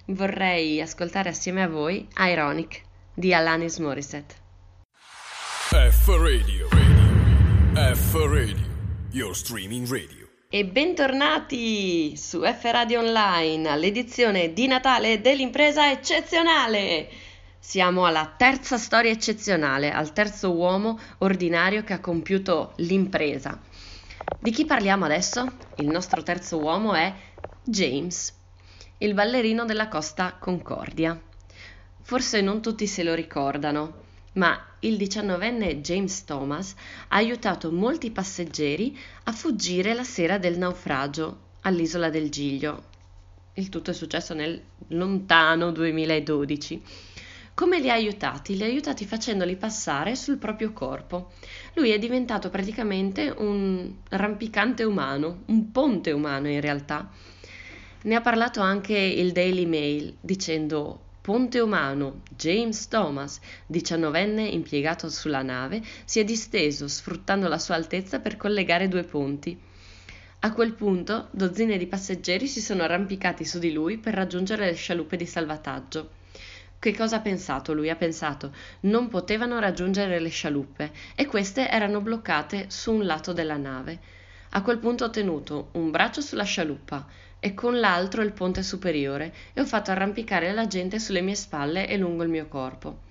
vorrei 0.06 0.82
ascoltare 0.82 1.30
assieme 1.30 1.62
a 1.62 1.68
voi 1.68 2.08
Ironic 2.18 2.82
di 3.14 3.34
Alanis 3.34 3.78
Morissette. 3.80 4.36
F 5.70 6.08
Radio, 6.08 6.68
radio. 6.70 7.96
F 7.96 8.14
Radio, 8.14 8.66
your 9.12 9.36
streaming 9.36 9.86
radio. 9.88 10.27
E 10.50 10.64
bentornati 10.64 12.16
su 12.16 12.42
F 12.42 12.64
Radio 12.72 13.02
Online 13.02 13.68
all'edizione 13.68 14.54
di 14.54 14.66
Natale 14.66 15.20
dell'impresa 15.20 15.92
eccezionale. 15.92 17.10
Siamo 17.60 18.06
alla 18.06 18.34
terza 18.38 18.78
storia 18.78 19.12
eccezionale, 19.12 19.92
al 19.92 20.14
terzo 20.14 20.54
uomo 20.54 20.98
ordinario 21.18 21.84
che 21.84 21.92
ha 21.92 22.00
compiuto 22.00 22.72
l'impresa. 22.78 23.60
Di 24.40 24.52
chi 24.52 24.64
parliamo 24.64 25.04
adesso? 25.04 25.52
Il 25.80 25.88
nostro 25.88 26.24
terzo 26.24 26.60
uomo 26.60 26.94
è 26.94 27.14
James, 27.66 28.34
il 29.00 29.14
ballerino 29.14 29.66
della 29.66 29.90
Costa 29.90 30.38
Concordia. 30.40 31.20
Forse 32.04 32.40
non 32.40 32.62
tutti 32.62 32.88
se 32.88 33.04
lo 33.04 33.14
ricordano, 33.16 34.06
ma 34.38 34.60
il 34.80 34.98
diciannovenne 34.98 35.82
James 35.82 36.24
Thomas 36.24 36.74
ha 37.10 37.16
aiutato 37.16 37.72
molti 37.72 38.12
passeggeri 38.12 38.98
a 39.24 39.32
fuggire 39.32 39.94
la 39.94 40.04
sera 40.04 40.38
del 40.38 40.58
naufragio 40.58 41.46
all'isola 41.62 42.10
del 42.10 42.30
Giglio. 42.30 42.96
Il 43.54 43.70
tutto 43.70 43.92
è 43.92 43.94
successo 43.94 44.34
nel 44.34 44.62
lontano 44.90 45.72
2012. 45.72 46.82
Come 47.56 47.80
li 47.80 47.90
ha 47.90 47.96
aiutati? 47.96 48.56
Li 48.56 48.62
ha 48.62 48.68
aiutati 48.68 49.06
facendoli 49.06 49.56
passare 49.56 50.16
sul 50.16 50.38
proprio 50.38 50.72
corpo. 50.74 51.32
Lui 51.74 51.90
è 51.90 51.98
diventato 51.98 52.52
praticamente 52.52 53.34
un 53.36 53.92
rampicante 54.10 54.84
umano, 54.84 55.42
un 55.48 55.72
ponte 55.72 56.12
umano 56.12 56.48
in 56.48 56.62
realtà. 56.62 57.10
Ne 58.04 58.16
ha 58.16 58.22
parlato 58.22 58.62
anche 58.62 58.96
il 58.96 59.32
Daily 59.32 59.66
Mail 59.66 60.16
dicendo 60.22 61.06
Ponte 61.28 61.60
umano, 61.60 62.22
James 62.38 62.88
Thomas, 62.88 63.42
diciannovenne 63.66 64.48
impiegato 64.48 65.10
sulla 65.10 65.42
nave, 65.42 65.82
si 66.06 66.22
è 66.22 66.24
disteso 66.24 66.88
sfruttando 66.88 67.50
la 67.50 67.58
sua 67.58 67.76
altezza 67.76 68.22
per 68.22 68.38
collegare 68.38 68.88
due 68.88 69.04
ponti. 69.04 69.60
A 70.40 70.54
quel 70.54 70.72
punto 70.72 71.28
dozzine 71.32 71.78
di 71.78 71.86
passeggeri 71.86 72.48
si 72.48 72.62
sono 72.62 72.84
arrampicati 72.84 73.44
su 73.44 73.60
di 73.60 73.74
lui 73.74 73.98
per 73.98 74.14
raggiungere 74.14 74.68
le 74.68 74.76
scialuppe 74.76 75.18
di 75.18 75.26
salvataggio. 75.26 76.12
Che 76.80 76.96
cosa 76.96 77.18
ha 77.18 77.20
pensato 77.20 77.74
lui? 77.74 77.90
Ha 77.90 77.98
pensato 77.98 78.56
non 78.84 79.10
potevano 79.10 79.60
raggiungere 79.60 80.22
le 80.22 80.30
scialuppe 80.30 80.94
e 81.14 81.26
queste 81.26 81.68
erano 81.68 82.00
bloccate 82.00 82.68
su 82.70 82.94
un 82.94 83.06
lato 83.06 83.34
della 83.34 83.58
nave. 83.58 84.00
A 84.52 84.62
quel 84.62 84.78
punto 84.78 85.04
ho 85.04 85.10
tenuto 85.10 85.72
un 85.74 85.92
braccio 85.92 86.22
sulla 86.22 86.46
scialuppa, 86.46 87.06
e 87.40 87.54
con 87.54 87.80
l'altro 87.80 88.22
il 88.22 88.34
ponte 88.34 88.64
superiore 88.64 89.34
e 89.54 89.62
ho 89.62 89.66
fatto 89.66 89.92
arrampicare 89.92 90.52
la 90.54 90.68
gente 90.68 91.00
sulle 91.00 91.22
mie 91.22 91.36
spalle 91.36 91.88
e 91.88 91.98
lungo 91.98 92.24
il 92.24 92.30
mio 92.30 92.48
corpo. 92.48 93.06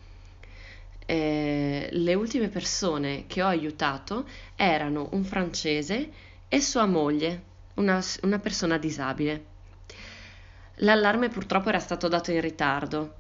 Eh, 1.06 1.88
le 1.90 2.14
ultime 2.14 2.49
persone 2.49 3.25
che 3.28 3.42
ho 3.42 3.47
aiutato 3.47 4.26
erano 4.56 5.09
un 5.12 5.25
francese 5.25 6.11
e 6.49 6.61
sua 6.61 6.87
moglie, 6.87 7.42
una, 7.75 8.02
una 8.23 8.38
persona 8.40 8.76
disabile. 8.76 9.45
L'allarme 10.80 11.28
purtroppo 11.28 11.68
era 11.68 11.78
stato 11.78 12.09
dato 12.09 12.33
in 12.33 12.40
ritardo. 12.40 13.14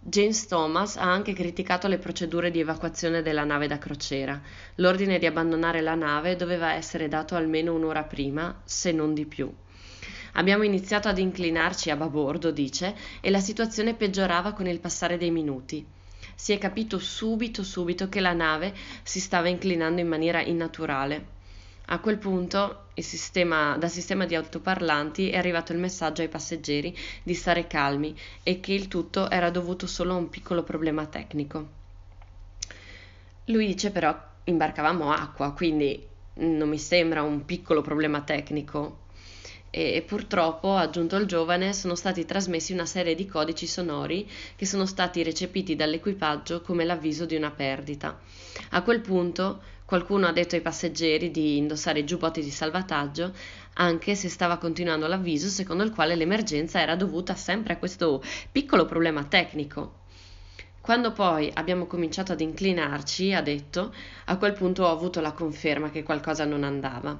James 0.00 0.46
Thomas 0.46 0.96
ha 0.96 1.10
anche 1.10 1.32
criticato 1.32 1.88
le 1.88 1.98
procedure 1.98 2.50
di 2.50 2.60
evacuazione 2.60 3.22
della 3.22 3.44
nave 3.44 3.66
da 3.66 3.78
crociera. 3.78 4.40
L'ordine 4.76 5.18
di 5.18 5.26
abbandonare 5.26 5.80
la 5.80 5.94
nave 5.94 6.36
doveva 6.36 6.72
essere 6.72 7.08
dato 7.08 7.34
almeno 7.34 7.74
un'ora 7.74 8.04
prima, 8.04 8.60
se 8.64 8.92
non 8.92 9.14
di 9.14 9.26
più. 9.26 9.52
Abbiamo 10.38 10.62
iniziato 10.62 11.08
ad 11.08 11.18
inclinarci 11.18 11.90
a 11.90 11.96
babordo, 11.96 12.52
dice, 12.52 12.94
e 13.20 13.28
la 13.28 13.40
situazione 13.40 13.94
peggiorava 13.94 14.52
con 14.52 14.68
il 14.68 14.78
passare 14.78 15.18
dei 15.18 15.32
minuti. 15.32 15.84
Si 16.36 16.52
è 16.52 16.58
capito 16.58 17.00
subito, 17.00 17.64
subito 17.64 18.08
che 18.08 18.20
la 18.20 18.34
nave 18.34 18.72
si 19.02 19.18
stava 19.18 19.48
inclinando 19.48 20.00
in 20.00 20.06
maniera 20.06 20.40
innaturale. 20.40 21.36
A 21.86 21.98
quel 21.98 22.18
punto 22.18 22.84
sistema, 22.94 23.76
dal 23.78 23.90
sistema 23.90 24.26
di 24.26 24.36
altoparlanti 24.36 25.30
è 25.30 25.38
arrivato 25.38 25.72
il 25.72 25.78
messaggio 25.78 26.22
ai 26.22 26.28
passeggeri 26.28 26.96
di 27.24 27.34
stare 27.34 27.66
calmi 27.66 28.16
e 28.44 28.60
che 28.60 28.72
il 28.74 28.86
tutto 28.86 29.28
era 29.30 29.50
dovuto 29.50 29.88
solo 29.88 30.12
a 30.12 30.18
un 30.18 30.28
piccolo 30.28 30.62
problema 30.62 31.04
tecnico. 31.06 31.66
Lui 33.46 33.66
dice 33.66 33.90
però 33.90 34.16
imbarcavamo 34.44 35.10
acqua, 35.10 35.52
quindi 35.52 36.06
non 36.34 36.68
mi 36.68 36.78
sembra 36.78 37.22
un 37.22 37.44
piccolo 37.44 37.82
problema 37.82 38.20
tecnico 38.20 39.06
e 39.70 40.02
purtroppo, 40.06 40.74
ha 40.74 40.80
aggiunto 40.80 41.16
il 41.16 41.26
giovane, 41.26 41.72
sono 41.72 41.94
stati 41.94 42.24
trasmessi 42.24 42.72
una 42.72 42.86
serie 42.86 43.14
di 43.14 43.26
codici 43.26 43.66
sonori 43.66 44.28
che 44.56 44.66
sono 44.66 44.86
stati 44.86 45.22
recepiti 45.22 45.76
dall'equipaggio 45.76 46.62
come 46.62 46.84
l'avviso 46.84 47.26
di 47.26 47.36
una 47.36 47.50
perdita. 47.50 48.18
A 48.70 48.82
quel 48.82 49.00
punto 49.00 49.60
qualcuno 49.84 50.26
ha 50.26 50.32
detto 50.32 50.54
ai 50.54 50.60
passeggeri 50.60 51.30
di 51.30 51.56
indossare 51.56 52.00
i 52.00 52.04
giubbotti 52.04 52.42
di 52.42 52.50
salvataggio, 52.50 53.32
anche 53.74 54.14
se 54.14 54.28
stava 54.28 54.58
continuando 54.58 55.06
l'avviso 55.06 55.48
secondo 55.48 55.82
il 55.82 55.92
quale 55.92 56.14
l'emergenza 56.14 56.80
era 56.80 56.96
dovuta 56.96 57.34
sempre 57.34 57.74
a 57.74 57.78
questo 57.78 58.22
piccolo 58.50 58.84
problema 58.84 59.24
tecnico. 59.24 60.06
Quando 60.80 61.12
poi 61.12 61.50
abbiamo 61.52 61.86
cominciato 61.86 62.32
ad 62.32 62.40
inclinarci, 62.40 63.34
ha 63.34 63.42
detto, 63.42 63.94
a 64.24 64.38
quel 64.38 64.54
punto 64.54 64.84
ho 64.84 64.90
avuto 64.90 65.20
la 65.20 65.32
conferma 65.32 65.90
che 65.90 66.02
qualcosa 66.02 66.46
non 66.46 66.64
andava. 66.64 67.18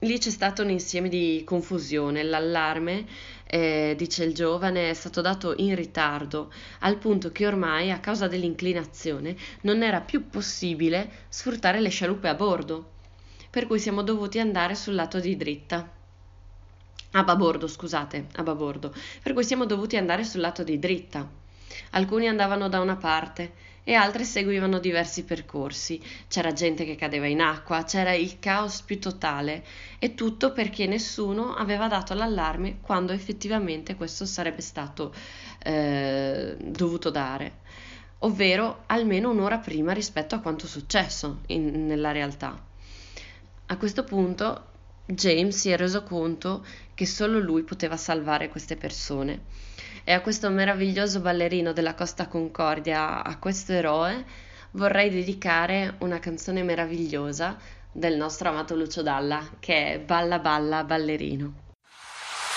Lì 0.00 0.18
c'è 0.18 0.28
stato 0.28 0.62
un 0.62 0.68
insieme 0.68 1.08
di 1.08 1.42
confusione, 1.46 2.22
l'allarme, 2.22 3.06
eh, 3.46 3.94
dice 3.96 4.24
il 4.24 4.34
giovane, 4.34 4.90
è 4.90 4.92
stato 4.92 5.22
dato 5.22 5.54
in 5.56 5.74
ritardo, 5.74 6.52
al 6.80 6.98
punto 6.98 7.32
che 7.32 7.46
ormai, 7.46 7.90
a 7.90 7.98
causa 7.98 8.28
dell'inclinazione, 8.28 9.34
non 9.62 9.82
era 9.82 10.02
più 10.02 10.28
possibile 10.28 11.24
sfruttare 11.28 11.80
le 11.80 11.88
scialuppe 11.88 12.28
a 12.28 12.34
bordo, 12.34 12.90
per 13.48 13.66
cui 13.66 13.78
siamo 13.78 14.02
dovuti 14.02 14.38
andare 14.38 14.74
sul 14.74 14.94
lato 14.94 15.18
di 15.18 15.34
dritta. 15.34 15.90
A 17.12 17.22
babordo, 17.22 17.66
scusate, 17.66 18.26
a 18.34 18.42
babordo, 18.42 18.94
per 19.22 19.32
cui 19.32 19.44
siamo 19.44 19.64
dovuti 19.64 19.96
andare 19.96 20.24
sul 20.24 20.40
lato 20.40 20.62
di 20.62 20.78
dritta. 20.78 21.26
Alcuni 21.92 22.28
andavano 22.28 22.68
da 22.68 22.80
una 22.80 22.96
parte 22.96 23.54
e 23.88 23.94
altri 23.94 24.24
seguivano 24.24 24.80
diversi 24.80 25.22
percorsi. 25.22 26.02
C'era 26.26 26.52
gente 26.52 26.84
che 26.84 26.96
cadeva 26.96 27.28
in 27.28 27.40
acqua, 27.40 27.84
c'era 27.84 28.14
il 28.14 28.40
caos 28.40 28.80
più 28.80 28.98
totale 28.98 29.64
e 30.00 30.14
tutto 30.14 30.50
perché 30.50 30.86
nessuno 30.88 31.54
aveva 31.54 31.86
dato 31.86 32.12
l'allarme 32.12 32.80
quando 32.80 33.12
effettivamente 33.12 33.94
questo 33.94 34.26
sarebbe 34.26 34.60
stato 34.60 35.14
eh, 35.62 36.56
dovuto 36.60 37.10
dare, 37.10 37.58
ovvero 38.18 38.82
almeno 38.86 39.30
un'ora 39.30 39.58
prima 39.58 39.92
rispetto 39.92 40.34
a 40.34 40.40
quanto 40.40 40.66
successo 40.66 41.42
in, 41.46 41.86
nella 41.86 42.10
realtà. 42.10 42.60
A 43.66 43.76
questo 43.76 44.02
punto 44.02 44.64
James 45.06 45.56
si 45.56 45.70
è 45.70 45.76
reso 45.76 46.02
conto 46.02 46.66
che 46.92 47.06
solo 47.06 47.38
lui 47.38 47.62
poteva 47.62 47.96
salvare 47.96 48.48
queste 48.48 48.74
persone 48.74 49.42
e 50.08 50.12
a 50.12 50.20
questo 50.20 50.48
meraviglioso 50.50 51.18
ballerino 51.18 51.72
della 51.72 51.94
Costa 51.94 52.28
Concordia, 52.28 53.24
a 53.24 53.38
questo 53.40 53.72
eroe, 53.72 54.24
vorrei 54.70 55.10
dedicare 55.10 55.96
una 55.98 56.20
canzone 56.20 56.62
meravigliosa 56.62 57.58
del 57.90 58.16
nostro 58.16 58.50
amato 58.50 58.76
Lucio 58.76 59.02
Dalla, 59.02 59.44
che 59.58 59.94
è 59.94 59.98
Balla 59.98 60.38
Balla 60.38 60.84
Ballerino. 60.84 61.54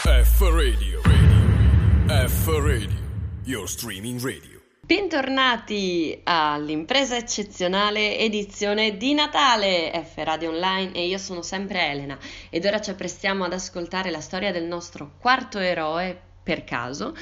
F 0.03 0.41
Radio, 0.41 1.01
radio. 1.01 2.27
F 2.27 2.47
Radio, 2.47 2.99
your 3.45 3.67
streaming 3.67 4.21
radio. 4.21 4.61
Bentornati 4.85 6.21
all'impresa 6.25 7.17
eccezionale 7.17 8.19
edizione 8.19 8.95
di 8.95 9.15
Natale 9.15 9.91
F 10.05 10.17
Radio 10.17 10.51
Online 10.51 10.91
e 10.93 11.07
io 11.07 11.17
sono 11.17 11.41
sempre 11.41 11.89
Elena 11.89 12.15
ed 12.51 12.63
ora 12.65 12.79
ci 12.79 12.91
apprestiamo 12.91 13.45
ad 13.45 13.53
ascoltare 13.53 14.11
la 14.11 14.21
storia 14.21 14.51
del 14.51 14.65
nostro 14.65 15.13
quarto 15.19 15.57
eroe 15.57 16.27
per 16.41 16.63
caso 16.63 17.15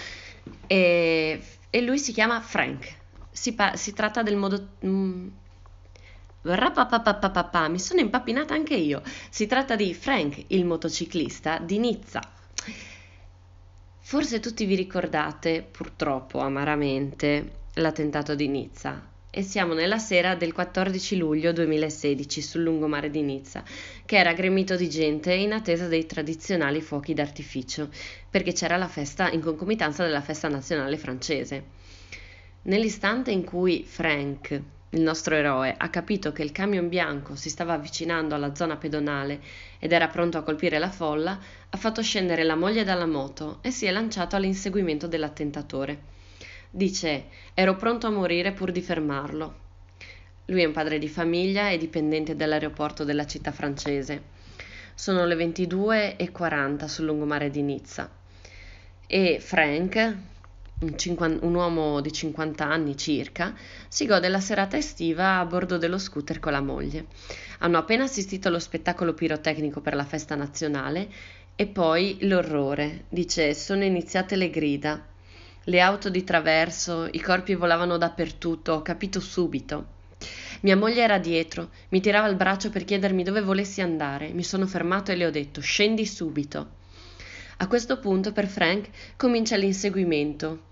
e, 0.67 1.41
e 1.69 1.81
lui 1.81 1.99
si 1.99 2.13
chiama 2.13 2.41
Frank. 2.41 2.95
Si, 3.31 3.53
pa- 3.53 3.75
si 3.75 3.93
tratta 3.93 4.23
del 4.23 4.35
modo... 4.35 4.69
Mm, 4.85 5.27
mi 7.67 7.79
sono 7.79 7.99
impappinata 7.99 8.53
anche 8.53 8.75
io. 8.75 9.01
Si 9.29 9.47
tratta 9.47 9.75
di 9.75 9.93
Frank, 9.93 10.45
il 10.47 10.65
motociclista 10.65 11.59
di 11.59 11.77
Nizza. 11.77 12.21
Forse 13.99 14.39
tutti 14.39 14.65
vi 14.65 14.75
ricordate, 14.75 15.61
purtroppo 15.69 16.39
amaramente, 16.39 17.51
l'attentato 17.73 18.33
di 18.33 18.47
Nizza 18.47 19.15
e 19.29 19.43
siamo 19.43 19.73
nella 19.73 19.99
sera 19.99 20.35
del 20.35 20.53
14 20.53 21.17
luglio 21.17 21.51
2016 21.51 22.41
sul 22.41 22.63
lungomare 22.63 23.09
di 23.09 23.21
Nizza, 23.21 23.63
che 24.05 24.17
era 24.17 24.33
gremito 24.33 24.75
di 24.75 24.89
gente 24.89 25.33
in 25.33 25.53
attesa 25.53 25.87
dei 25.87 26.05
tradizionali 26.05 26.81
fuochi 26.81 27.13
d'artificio, 27.13 27.89
perché 28.29 28.53
c'era 28.53 28.77
la 28.77 28.87
festa 28.87 29.29
in 29.29 29.41
concomitanza 29.41 30.03
della 30.03 30.21
festa 30.21 30.47
nazionale 30.47 30.97
francese. 30.97 31.63
Nell'istante 32.63 33.31
in 33.31 33.43
cui 33.43 33.83
Frank, 33.85 34.61
il 34.91 35.01
nostro 35.01 35.35
eroe, 35.35 35.75
ha 35.77 35.89
capito 35.89 36.31
che 36.31 36.43
il 36.43 36.51
camion 36.51 36.87
bianco 36.87 37.35
si 37.35 37.49
stava 37.49 37.73
avvicinando 37.73 38.33
alla 38.33 38.55
zona 38.55 38.77
pedonale 38.77 39.41
ed 39.79 39.91
era 39.91 40.07
pronto 40.07 40.37
a 40.37 40.43
colpire 40.43 40.79
la 40.79 40.89
folla, 40.89 41.37
ha 41.69 41.77
fatto 41.77 42.01
scendere 42.01 42.43
la 42.43 42.55
moglie 42.55 42.83
dalla 42.83 43.05
moto 43.05 43.59
e 43.61 43.71
si 43.71 43.85
è 43.85 43.91
lanciato 43.91 44.35
all'inseguimento 44.35 45.07
dell'attentatore. 45.07 46.15
Dice: 46.69 47.25
Ero 47.53 47.75
pronto 47.75 48.07
a 48.07 48.11
morire 48.11 48.51
pur 48.51 48.71
di 48.71 48.81
fermarlo. 48.81 49.65
Lui 50.45 50.61
è 50.61 50.65
un 50.65 50.73
padre 50.73 50.99
di 50.99 51.07
famiglia 51.07 51.69
e 51.69 51.77
dipendente 51.77 52.35
dell'aeroporto 52.35 53.03
della 53.03 53.25
città 53.25 53.51
francese. 53.51 54.35
Sono 54.95 55.25
le 55.25 55.35
22.40 55.35 56.85
sul 56.85 57.05
lungomare 57.05 57.49
di 57.49 57.61
Nizza 57.61 58.09
e 59.07 59.39
Frank, 59.39 60.15
un, 60.79 60.97
cinqu- 60.97 61.41
un, 61.41 61.55
uomo 61.55 62.01
di 62.01 62.11
50 62.11 62.65
anni 62.65 62.97
circa, 62.97 63.55
si 63.87 64.05
gode 64.05 64.27
la 64.27 64.41
serata 64.41 64.75
estiva 64.77 65.39
a 65.39 65.45
bordo 65.45 65.77
dello 65.77 65.97
scooter 65.97 66.39
con 66.39 66.51
la 66.51 66.61
moglie. 66.61 67.05
Hanno 67.59 67.77
appena 67.77 68.03
assistito 68.03 68.49
allo 68.49 68.59
spettacolo 68.59 69.13
pirotecnico 69.13 69.79
per 69.79 69.95
la 69.95 70.03
festa 70.03 70.35
nazionale 70.35 71.07
e 71.55 71.67
poi 71.67 72.17
l'orrore. 72.21 73.05
Dice: 73.07 73.53
Sono 73.53 73.83
iniziate 73.83 74.35
le 74.35 74.49
grida 74.49 75.15
le 75.67 75.81
auto 75.81 76.09
di 76.09 76.23
traverso, 76.23 77.09
i 77.11 77.19
corpi 77.19 77.53
volavano 77.53 77.97
dappertutto, 77.97 78.71
ho 78.71 78.81
capito 78.81 79.19
subito. 79.19 79.95
Mia 80.61 80.77
moglie 80.77 81.01
era 81.01 81.17
dietro, 81.17 81.71
mi 81.89 81.99
tirava 81.99 82.27
il 82.27 82.37
braccio 82.37 82.69
per 82.69 82.85
chiedermi 82.85 83.21
dove 83.21 83.41
volessi 83.41 83.81
andare. 83.81 84.29
Mi 84.29 84.43
sono 84.43 84.65
fermato 84.65 85.11
e 85.11 85.15
le 85.15 85.25
ho 85.25 85.29
detto 85.29 85.59
scendi 85.59 86.05
subito. 86.05 86.75
A 87.57 87.67
questo 87.67 87.99
punto 87.99 88.31
per 88.31 88.47
Frank 88.47 88.87
comincia 89.17 89.57
l'inseguimento. 89.57 90.63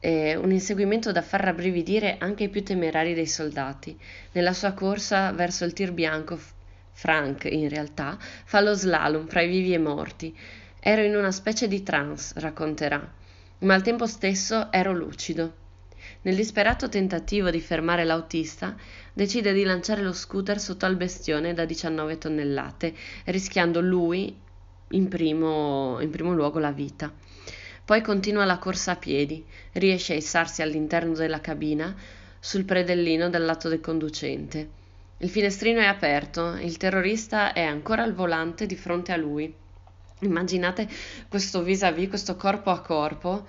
Eh, 0.00 0.36
un 0.36 0.52
inseguimento 0.52 1.12
da 1.12 1.20
far 1.20 1.42
rabbrividire 1.42 2.16
anche 2.18 2.44
i 2.44 2.48
più 2.48 2.62
temerari 2.62 3.12
dei 3.12 3.26
soldati. 3.26 3.94
Nella 4.32 4.54
sua 4.54 4.72
corsa 4.72 5.32
verso 5.32 5.66
il 5.66 5.74
tir 5.74 5.92
bianco, 5.92 6.40
Frank, 6.92 7.44
in 7.44 7.68
realtà, 7.68 8.16
fa 8.18 8.60
lo 8.60 8.72
slalom 8.72 9.26
fra 9.26 9.42
i 9.42 9.48
vivi 9.48 9.74
e 9.74 9.78
morti. 9.78 10.34
Ero 10.80 11.02
in 11.02 11.14
una 11.14 11.30
specie 11.30 11.68
di 11.68 11.82
trance, 11.82 12.32
racconterà 12.36 13.16
ma 13.60 13.74
al 13.74 13.82
tempo 13.82 14.06
stesso 14.06 14.70
ero 14.70 14.92
lucido. 14.92 15.66
Nel 16.22 16.36
disperato 16.36 16.88
tentativo 16.88 17.50
di 17.50 17.60
fermare 17.60 18.04
l'autista, 18.04 18.76
decide 19.12 19.52
di 19.52 19.64
lanciare 19.64 20.02
lo 20.02 20.12
scooter 20.12 20.60
sotto 20.60 20.86
al 20.86 20.96
bestione 20.96 21.54
da 21.54 21.64
19 21.64 22.18
tonnellate, 22.18 22.94
rischiando 23.26 23.80
lui 23.80 24.36
in 24.90 25.08
primo, 25.08 25.98
in 26.00 26.10
primo 26.10 26.32
luogo 26.32 26.58
la 26.58 26.72
vita. 26.72 27.12
Poi 27.84 28.00
continua 28.02 28.44
la 28.44 28.58
corsa 28.58 28.92
a 28.92 28.96
piedi, 28.96 29.44
riesce 29.72 30.12
a 30.12 30.16
issarsi 30.16 30.62
all'interno 30.62 31.14
della 31.14 31.40
cabina 31.40 31.94
sul 32.38 32.64
predellino 32.64 33.28
dal 33.30 33.44
lato 33.44 33.68
del 33.68 33.80
conducente. 33.80 34.76
Il 35.18 35.30
finestrino 35.30 35.80
è 35.80 35.86
aperto, 35.86 36.54
il 36.60 36.76
terrorista 36.76 37.52
è 37.52 37.62
ancora 37.62 38.02
al 38.02 38.14
volante 38.14 38.66
di 38.66 38.76
fronte 38.76 39.12
a 39.12 39.16
lui. 39.16 39.52
Immaginate 40.20 40.88
questo 41.28 41.62
vis-à-vis, 41.62 42.08
questo 42.08 42.36
corpo 42.36 42.70
a 42.70 42.80
corpo 42.80 43.46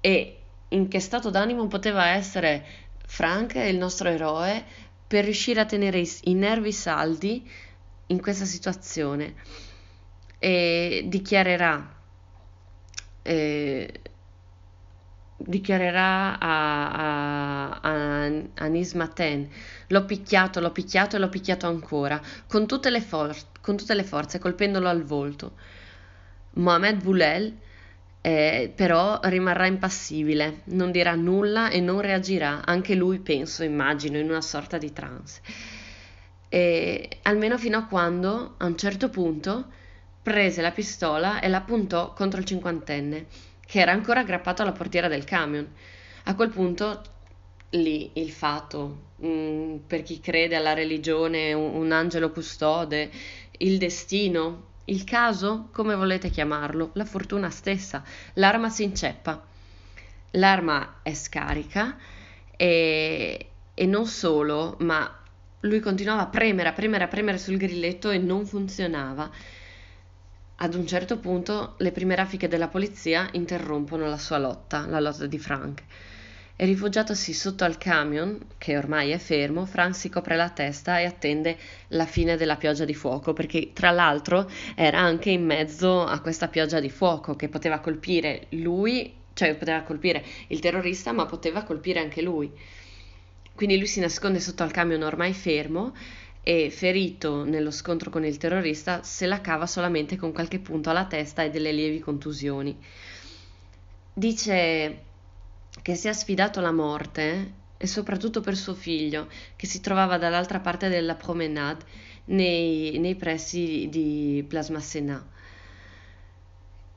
e 0.00 0.36
in 0.68 0.88
che 0.88 1.00
stato 1.00 1.30
d'animo 1.30 1.66
poteva 1.66 2.08
essere 2.08 2.64
Frank, 3.06 3.54
il 3.54 3.76
nostro 3.76 4.08
eroe, 4.08 4.64
per 5.06 5.24
riuscire 5.24 5.60
a 5.60 5.64
tenere 5.66 5.98
i, 5.98 6.10
i 6.24 6.34
nervi 6.34 6.72
saldi 6.72 7.48
in 8.06 8.20
questa 8.20 8.44
situazione. 8.44 9.34
E 10.38 11.04
dichiarerà 11.06 11.98
eh, 13.22 14.00
dichiarerà 15.36 16.38
a, 16.38 16.90
a, 16.90 17.80
a, 17.80 18.24
a 18.54 18.66
Nismaten 18.66 19.48
l'ho 19.88 20.04
picchiato, 20.04 20.60
l'ho 20.60 20.70
picchiato 20.72 21.16
e 21.16 21.18
l'ho 21.18 21.28
picchiato 21.28 21.66
ancora 21.66 22.20
con 22.46 22.66
tutte, 22.66 22.90
le 22.90 23.00
for- 23.00 23.34
con 23.60 23.76
tutte 23.76 23.94
le 23.94 24.04
forze 24.04 24.38
colpendolo 24.38 24.88
al 24.88 25.02
volto 25.02 25.52
Mohamed 26.52 27.02
Boulel 27.02 27.56
eh, 28.22 28.72
però 28.74 29.18
rimarrà 29.22 29.66
impassibile, 29.66 30.62
non 30.64 30.90
dirà 30.90 31.14
nulla 31.14 31.70
e 31.70 31.80
non 31.80 32.00
reagirà, 32.00 32.64
anche 32.64 32.94
lui 32.94 33.18
penso, 33.20 33.64
immagino, 33.64 34.18
in 34.18 34.28
una 34.28 34.42
sorta 34.42 34.76
di 34.76 34.92
trance. 34.92 35.40
E, 36.48 37.08
almeno 37.22 37.56
fino 37.56 37.78
a 37.78 37.86
quando, 37.86 38.54
a 38.58 38.66
un 38.66 38.76
certo 38.76 39.08
punto, 39.08 39.66
prese 40.22 40.60
la 40.60 40.72
pistola 40.72 41.40
e 41.40 41.48
la 41.48 41.62
puntò 41.62 42.12
contro 42.12 42.40
il 42.40 42.46
cinquantenne, 42.46 43.26
che 43.64 43.80
era 43.80 43.92
ancora 43.92 44.20
aggrappato 44.20 44.62
alla 44.62 44.72
portiera 44.72 45.08
del 45.08 45.24
camion. 45.24 45.66
A 46.24 46.34
quel 46.34 46.50
punto 46.50 47.02
lì 47.70 48.10
il 48.14 48.30
fato, 48.30 49.12
mh, 49.16 49.28
mm, 49.28 49.76
per 49.86 50.02
chi 50.02 50.20
crede 50.20 50.56
alla 50.56 50.74
religione, 50.74 51.52
un, 51.54 51.74
un 51.74 51.92
angelo 51.92 52.30
custode, 52.30 53.10
il 53.58 53.78
destino, 53.78 54.69
il 54.86 55.04
caso, 55.04 55.68
come 55.72 55.94
volete 55.94 56.30
chiamarlo, 56.30 56.90
la 56.94 57.04
fortuna 57.04 57.50
stessa, 57.50 58.02
l'arma 58.34 58.68
si 58.68 58.82
inceppa. 58.82 59.46
L'arma 60.32 61.00
è 61.02 61.12
scarica 61.14 61.96
e, 62.56 63.50
e 63.74 63.86
non 63.86 64.06
solo, 64.06 64.76
ma 64.80 65.18
lui 65.60 65.80
continuava 65.80 66.22
a 66.22 66.26
premere, 66.26 66.68
a 66.68 66.72
premere, 66.72 67.04
a 67.04 67.08
premere 67.08 67.38
sul 67.38 67.56
grilletto 67.56 68.10
e 68.10 68.18
non 68.18 68.46
funzionava. 68.46 69.30
Ad 70.56 70.74
un 70.74 70.86
certo 70.86 71.18
punto 71.18 71.74
le 71.78 71.92
prime 71.92 72.14
raffiche 72.14 72.48
della 72.48 72.68
polizia 72.68 73.28
interrompono 73.32 74.08
la 74.08 74.18
sua 74.18 74.38
lotta, 74.38 74.86
la 74.86 75.00
lotta 75.00 75.26
di 75.26 75.38
Frank 75.38 75.82
e 76.60 76.66
rifugiatosi 76.66 77.32
sotto 77.32 77.64
al 77.64 77.78
camion, 77.78 78.38
che 78.58 78.76
ormai 78.76 79.12
è 79.12 79.16
fermo, 79.16 79.64
Frank 79.64 79.96
si 79.96 80.10
copre 80.10 80.36
la 80.36 80.50
testa 80.50 81.00
e 81.00 81.06
attende 81.06 81.56
la 81.88 82.04
fine 82.04 82.36
della 82.36 82.56
pioggia 82.56 82.84
di 82.84 82.92
fuoco, 82.92 83.32
perché 83.32 83.70
tra 83.72 83.90
l'altro 83.90 84.46
era 84.74 84.98
anche 84.98 85.30
in 85.30 85.42
mezzo 85.42 86.04
a 86.04 86.20
questa 86.20 86.48
pioggia 86.48 86.78
di 86.78 86.90
fuoco 86.90 87.34
che 87.34 87.48
poteva 87.48 87.78
colpire 87.78 88.48
lui, 88.50 89.10
cioè 89.32 89.54
poteva 89.54 89.80
colpire 89.80 90.22
il 90.48 90.58
terrorista, 90.58 91.12
ma 91.12 91.24
poteva 91.24 91.62
colpire 91.62 91.98
anche 91.98 92.20
lui. 92.20 92.52
Quindi 93.54 93.78
lui 93.78 93.86
si 93.86 94.00
nasconde 94.00 94.38
sotto 94.38 94.62
al 94.62 94.70
camion 94.70 95.00
ormai 95.00 95.32
fermo 95.32 95.94
e 96.42 96.68
ferito 96.68 97.42
nello 97.42 97.70
scontro 97.70 98.10
con 98.10 98.26
il 98.26 98.36
terrorista 98.36 99.02
se 99.02 99.24
la 99.24 99.40
cava 99.40 99.64
solamente 99.64 100.18
con 100.18 100.30
qualche 100.32 100.58
punto 100.58 100.90
alla 100.90 101.06
testa 101.06 101.42
e 101.42 101.48
delle 101.48 101.72
lievi 101.72 102.00
contusioni. 102.00 102.76
Dice 104.12 105.08
che 105.82 105.94
si 105.94 106.08
è 106.08 106.12
sfidato 106.12 106.60
la 106.60 106.72
morte 106.72 107.52
e 107.76 107.86
soprattutto 107.86 108.40
per 108.40 108.56
suo 108.56 108.74
figlio 108.74 109.28
che 109.56 109.66
si 109.66 109.80
trovava 109.80 110.18
dall'altra 110.18 110.60
parte 110.60 110.88
della 110.88 111.14
promenade 111.14 111.84
nei, 112.26 112.98
nei 112.98 113.14
pressi 113.14 113.88
di 113.88 114.44
Plasma 114.46 114.80
Sénat. 114.80 115.24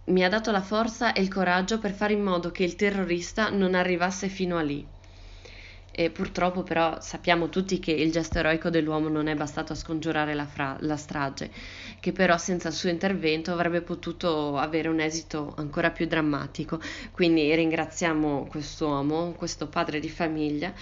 Mi 0.05 0.25
ha 0.25 0.29
dato 0.29 0.51
la 0.51 0.61
forza 0.61 1.13
e 1.13 1.21
il 1.21 1.29
coraggio 1.29 1.79
per 1.79 1.93
fare 1.93 2.11
in 2.11 2.21
modo 2.21 2.51
che 2.51 2.65
il 2.65 2.75
terrorista 2.75 3.49
non 3.49 3.73
arrivasse 3.73 4.27
fino 4.27 4.57
a 4.57 4.61
lì. 4.61 4.85
E 5.95 6.09
purtroppo 6.09 6.63
però 6.63 6.99
sappiamo 7.01 7.49
tutti 7.49 7.77
che 7.77 7.91
il 7.91 8.11
gesto 8.11 8.39
eroico 8.39 8.71
dell'uomo 8.71 9.09
non 9.09 9.27
è 9.27 9.35
bastato 9.35 9.73
a 9.73 9.75
scongiurare 9.75 10.33
la, 10.33 10.47
fra- 10.47 10.75
la, 10.79 10.97
strage, 10.97 11.51
che 11.99 12.11
però 12.11 12.35
senza 12.39 12.69
il 12.69 12.73
suo 12.73 12.89
intervento 12.89 13.51
avrebbe 13.51 13.81
potuto 13.81 14.57
avere 14.57 14.87
un 14.87 14.99
esito 14.99 15.53
ancora 15.55 15.91
più 15.91 16.07
drammatico. 16.07 16.79
Quindi 17.11 17.53
ringraziamo 17.53 18.47
quest'uomo, 18.49 19.33
questo 19.33 19.67
padre 19.67 19.99
di 19.99 20.09
famiglia, 20.09 20.73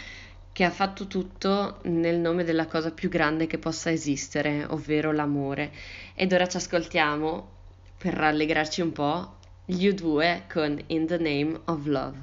che 0.53 0.63
ha 0.63 0.71
fatto 0.71 1.07
tutto 1.07 1.79
nel 1.83 2.17
nome 2.17 2.45
della 2.45 2.67
cosa 2.67 2.91
più 2.91 3.09
grande 3.09 3.47
che 3.47 3.57
possa 3.57 3.91
esistere, 3.91 4.65
ovvero 4.69 5.11
l'amore. 5.11 5.73
Ed 6.15 6.31
ora 6.31 6.47
ci 6.47 6.55
ascoltiamo, 6.55 7.49
per 7.97 8.13
rallegrarci 8.13 8.79
un 8.79 8.93
po', 8.93 9.35
gli 9.65 9.89
U2 9.89 10.43
con 10.49 10.81
In 10.87 11.05
the 11.05 11.17
Name 11.17 11.59
of 11.65 11.85
Love. 11.85 12.17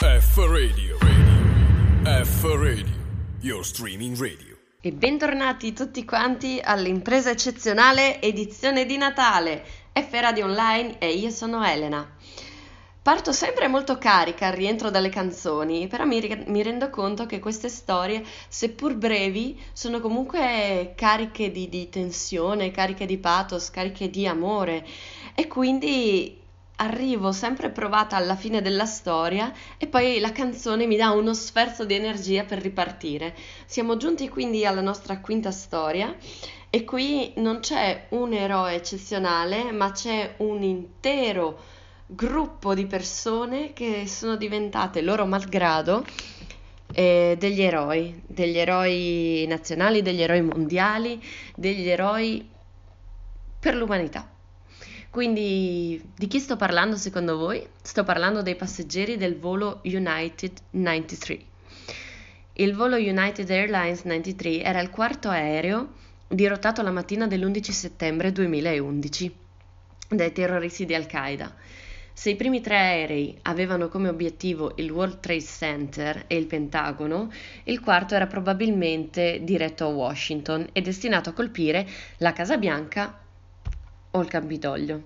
F 0.00 0.36
Radio. 0.38 1.21
F 2.04 2.42
Radio, 2.42 2.96
your 3.42 3.64
streaming 3.64 4.18
radio. 4.18 4.56
E 4.80 4.90
bentornati 4.90 5.72
tutti 5.72 6.04
quanti 6.04 6.58
all'impresa 6.60 7.30
eccezionale 7.30 8.20
edizione 8.20 8.86
di 8.86 8.96
Natale 8.96 9.64
F 9.92 10.08
Radio 10.10 10.46
Online 10.46 10.98
e 10.98 11.12
io 11.12 11.30
sono 11.30 11.64
Elena. 11.64 12.04
Parto 13.00 13.30
sempre 13.30 13.68
molto 13.68 13.98
carica 13.98 14.48
al 14.48 14.54
rientro 14.54 14.90
dalle 14.90 15.10
canzoni, 15.10 15.86
però 15.86 16.04
mi, 16.04 16.44
mi, 16.48 16.62
rendo 16.64 16.90
conto 16.90 17.24
che 17.26 17.38
queste 17.38 17.68
storie, 17.68 18.24
seppur 18.48 18.96
brevi, 18.96 19.62
sono 19.72 20.00
comunque 20.00 20.94
cariche 20.96 21.52
di, 21.52 21.68
di 21.68 21.88
tensione, 21.88 22.72
cariche 22.72 23.06
di 23.06 23.18
pathos, 23.18 23.70
cariche 23.70 24.10
di 24.10 24.26
amore 24.26 24.84
e 25.36 25.46
quindi 25.46 26.41
arrivo 26.76 27.32
sempre 27.32 27.70
provata 27.70 28.16
alla 28.16 28.34
fine 28.34 28.60
della 28.62 28.86
storia 28.86 29.52
e 29.78 29.86
poi 29.86 30.18
la 30.18 30.32
canzone 30.32 30.86
mi 30.86 30.96
dà 30.96 31.10
uno 31.10 31.34
sferzo 31.34 31.84
di 31.84 31.94
energia 31.94 32.44
per 32.44 32.58
ripartire. 32.58 33.34
Siamo 33.66 33.96
giunti 33.96 34.28
quindi 34.28 34.66
alla 34.66 34.80
nostra 34.80 35.20
quinta 35.20 35.50
storia 35.50 36.14
e 36.70 36.84
qui 36.84 37.34
non 37.36 37.60
c'è 37.60 38.06
un 38.10 38.32
eroe 38.32 38.74
eccezionale, 38.74 39.72
ma 39.72 39.92
c'è 39.92 40.36
un 40.38 40.62
intero 40.62 41.60
gruppo 42.06 42.74
di 42.74 42.86
persone 42.86 43.72
che 43.72 44.06
sono 44.06 44.36
diventate 44.36 45.02
loro 45.02 45.26
malgrado 45.26 46.04
eh, 46.94 47.36
degli 47.38 47.62
eroi, 47.62 48.22
degli 48.26 48.58
eroi 48.58 49.44
nazionali, 49.48 50.02
degli 50.02 50.22
eroi 50.22 50.42
mondiali, 50.42 51.22
degli 51.54 51.88
eroi 51.88 52.48
per 53.58 53.74
l'umanità. 53.74 54.31
Quindi 55.12 56.02
di 56.16 56.26
chi 56.26 56.38
sto 56.38 56.56
parlando 56.56 56.96
secondo 56.96 57.36
voi? 57.36 57.62
Sto 57.82 58.02
parlando 58.02 58.40
dei 58.40 58.56
passeggeri 58.56 59.18
del 59.18 59.38
volo 59.38 59.80
United 59.84 60.52
93. 60.70 61.38
Il 62.54 62.74
volo 62.74 62.96
United 62.96 63.50
Airlines 63.50 64.04
93 64.04 64.62
era 64.62 64.80
il 64.80 64.88
quarto 64.88 65.28
aereo 65.28 65.92
dirottato 66.26 66.80
la 66.80 66.90
mattina 66.90 67.26
dell'11 67.26 67.70
settembre 67.72 68.32
2011 68.32 69.34
dai 70.08 70.32
terroristi 70.32 70.86
di 70.86 70.94
Al-Qaeda. 70.94 71.54
Se 72.14 72.30
i 72.30 72.36
primi 72.36 72.62
tre 72.62 72.76
aerei 72.78 73.38
avevano 73.42 73.88
come 73.88 74.08
obiettivo 74.08 74.72
il 74.76 74.90
World 74.90 75.20
Trade 75.20 75.42
Center 75.42 76.24
e 76.26 76.38
il 76.38 76.46
Pentagono, 76.46 77.30
il 77.64 77.80
quarto 77.80 78.14
era 78.14 78.26
probabilmente 78.26 79.40
diretto 79.42 79.84
a 79.84 79.88
Washington 79.88 80.70
e 80.72 80.80
destinato 80.80 81.28
a 81.28 81.32
colpire 81.34 81.86
la 82.16 82.32
Casa 82.32 82.56
Bianca 82.56 83.21
o 84.12 84.20
il 84.20 84.28
Campidoglio. 84.28 85.02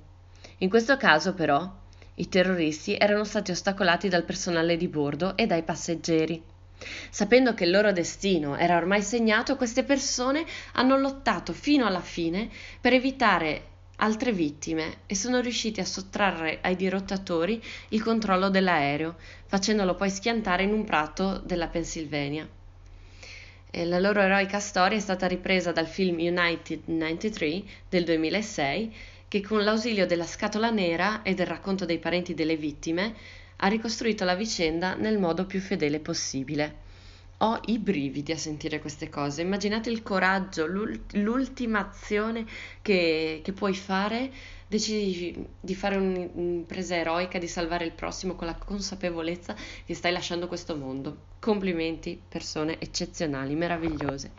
In 0.59 0.69
questo 0.69 0.97
caso, 0.97 1.35
però, 1.35 1.71
i 2.15 2.29
terroristi 2.29 2.97
erano 2.97 3.25
stati 3.25 3.51
ostacolati 3.51 4.09
dal 4.09 4.25
personale 4.25 4.77
di 4.77 4.89
bordo 4.89 5.37
e 5.37 5.47
dai 5.47 5.63
passeggeri. 5.63 6.43
Sapendo 7.11 7.55
che 7.55 7.65
il 7.65 7.71
loro 7.71 7.93
destino 7.93 8.57
era 8.57 8.77
ormai 8.77 9.03
segnato, 9.03 9.57
queste 9.57 9.85
persone 9.85 10.45
hanno 10.73 10.97
lottato 10.97 11.53
fino 11.53 11.87
alla 11.87 12.01
fine 12.01 12.49
per 12.81 12.93
evitare 12.93 13.75
altre 13.97 14.33
vittime 14.33 14.99
e 15.07 15.15
sono 15.15 15.41
riusciti 15.41 15.81
a 15.81 15.87
sottrarre 15.87 16.59
ai 16.61 16.77
dirottatori 16.77 17.63
il 17.91 18.03
controllo 18.03 18.51
dell'aereo, 18.51 19.17
facendolo 19.47 19.95
poi 19.95 20.11
schiantare 20.11 20.65
in 20.65 20.73
un 20.73 20.85
prato 20.85 21.39
della 21.39 21.69
Pennsylvania. 21.69 22.47
La 23.85 23.99
loro 23.99 24.23
eroica 24.23 24.59
storia 24.59 24.97
è 24.97 25.01
stata 25.01 25.27
ripresa 25.27 25.71
dal 25.71 25.87
film 25.87 26.17
United 26.19 26.85
93 26.87 27.63
del 27.91 28.05
2006 28.05 28.95
che 29.29 29.43
con 29.43 29.63
l'ausilio 29.65 30.07
della 30.07 30.25
scatola 30.25 30.71
nera 30.71 31.21
e 31.21 31.35
del 31.35 31.47
racconto 31.47 31.85
dei 31.85 31.99
parenti 31.99 32.33
delle 32.33 32.57
vittime 32.57 33.15
ha 33.57 33.69
ricostruito 33.69 34.25
la 34.25 34.35
vicenda 34.35 34.95
nel 34.95 35.19
modo 35.19 35.45
più 35.45 35.61
fedele 35.61 36.01
possibile. 36.01 36.85
Ho 37.41 37.61
i 37.67 37.79
brividi 37.79 38.33
a 38.33 38.37
sentire 38.39 38.79
queste 38.81 39.09
cose. 39.11 39.43
Immaginate 39.43 39.91
il 39.91 40.03
coraggio, 40.03 40.67
l'ultima 40.67 41.87
azione 41.87 42.47
che, 42.83 43.41
che 43.45 43.53
puoi 43.53 43.75
fare. 43.75 44.31
Decidi 44.67 45.47
di 45.61 45.75
fare 45.75 45.97
un'impresa 45.97 46.97
eroica, 46.97 47.39
di 47.39 47.47
salvare 47.47 47.85
il 47.85 47.93
prossimo 47.93 48.35
con 48.35 48.47
la 48.47 48.57
consapevolezza 48.57 49.55
che 49.85 49.95
stai 49.95 50.13
lasciando 50.13 50.49
questo 50.49 50.77
mondo. 50.77 51.27
Complimenti, 51.39 52.21
persone 52.27 52.81
eccezionali, 52.81 53.55
meravigliose. 53.55 54.33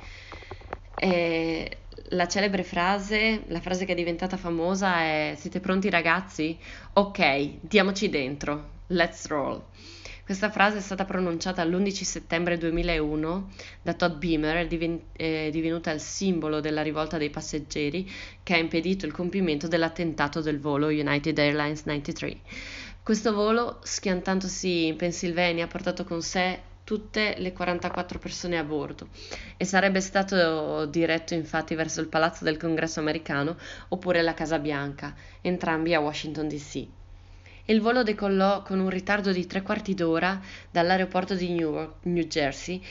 E 0.99 1.77
la 2.09 2.27
celebre 2.27 2.63
frase, 2.63 3.43
la 3.47 3.61
frase 3.61 3.85
che 3.85 3.91
è 3.91 3.95
diventata 3.95 4.37
famosa 4.37 4.99
è 5.01 5.35
siete 5.37 5.59
pronti 5.59 5.89
ragazzi? 5.89 6.57
Ok, 6.93 7.59
diamoci 7.61 8.09
dentro, 8.09 8.81
let's 8.87 9.27
roll. 9.27 9.63
Questa 10.27 10.51
frase 10.51 10.79
è 10.79 10.81
stata 10.81 11.05
pronunciata 11.05 11.63
l'11 11.63 12.03
settembre 12.03 12.57
2001 12.57 13.49
da 13.81 13.93
Todd 13.93 14.17
Beamer, 14.17 14.57
è, 14.57 14.67
diven- 14.67 15.01
divenuta 15.15 15.91
il 15.91 16.01
simbolo 16.01 16.59
della 16.59 16.81
rivolta 16.81 17.17
dei 17.17 17.29
passeggeri 17.29 18.05
che 18.43 18.53
ha 18.53 18.57
impedito 18.57 19.05
il 19.05 19.13
compimento 19.13 19.69
dell'attentato 19.69 20.41
del 20.41 20.59
volo 20.59 20.87
United 20.87 21.37
Airlines 21.37 21.83
93. 21.85 22.39
Questo 23.01 23.33
volo, 23.33 23.79
schiantandosi 23.83 24.87
in 24.87 24.97
Pennsylvania, 24.97 25.63
ha 25.63 25.69
portato 25.69 26.03
con 26.03 26.21
sé 26.21 26.59
tutte 26.83 27.35
le 27.37 27.53
44 27.53 28.19
persone 28.19 28.57
a 28.57 28.65
bordo 28.65 29.07
e 29.55 29.63
sarebbe 29.63 30.01
stato 30.01 30.85
diretto 30.87 31.35
infatti 31.35 31.73
verso 31.73 32.01
il 32.01 32.09
palazzo 32.09 32.43
del 32.43 32.57
congresso 32.57 32.99
americano 32.99 33.55
oppure 33.87 34.21
la 34.21 34.33
Casa 34.33 34.59
Bianca, 34.59 35.15
entrambi 35.39 35.93
a 35.93 36.01
Washington 36.01 36.49
DC. 36.49 36.96
Il 37.69 37.81
volo 37.81 38.01
decollò 38.01 38.61
con 38.61 38.79
un 38.79 38.89
ritardo 38.89 39.33
di 39.33 39.45
tre 39.45 39.61
quarti 39.61 39.93
d'ora 39.93 40.39
dall'aeroporto 40.71 41.35
di 41.35 41.49
Newark, 41.49 41.95
New 42.03 42.23
Jersey, 42.23 42.81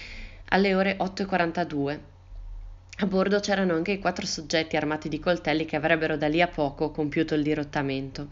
alle 0.50 0.74
ore 0.74 0.98
8.42. 0.98 1.98
A 2.98 3.06
bordo 3.06 3.40
c'erano 3.40 3.72
anche 3.72 3.92
i 3.92 3.98
quattro 3.98 4.26
soggetti 4.26 4.76
armati 4.76 5.08
di 5.08 5.18
coltelli 5.18 5.64
che 5.64 5.76
avrebbero 5.76 6.18
da 6.18 6.28
lì 6.28 6.42
a 6.42 6.48
poco 6.48 6.90
compiuto 6.90 7.34
il 7.34 7.42
dirottamento. 7.42 8.28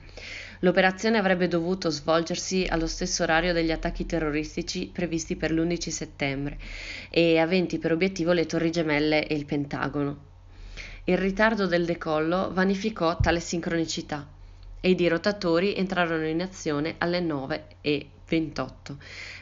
L'operazione 0.60 1.16
avrebbe 1.16 1.48
dovuto 1.48 1.88
svolgersi 1.88 2.66
allo 2.68 2.88
stesso 2.88 3.22
orario 3.22 3.54
degli 3.54 3.72
attacchi 3.72 4.04
terroristici 4.04 4.90
previsti 4.92 5.36
per 5.36 5.50
l'11 5.50 5.88
settembre 5.88 6.58
e 7.08 7.38
aventi 7.38 7.78
per 7.78 7.92
obiettivo 7.92 8.32
le 8.32 8.44
Torri 8.44 8.70
Gemelle 8.70 9.26
e 9.26 9.34
il 9.34 9.46
Pentagono. 9.46 10.18
Il 11.04 11.16
ritardo 11.16 11.66
del 11.66 11.86
decollo 11.86 12.52
vanificò 12.52 13.16
tale 13.16 13.40
sincronicità 13.40 14.33
e 14.84 14.90
i 14.90 14.94
dirottatori 14.94 15.74
entrarono 15.74 16.26
in 16.26 16.42
azione 16.42 16.96
alle 16.98 17.20
9.28, 17.20 18.74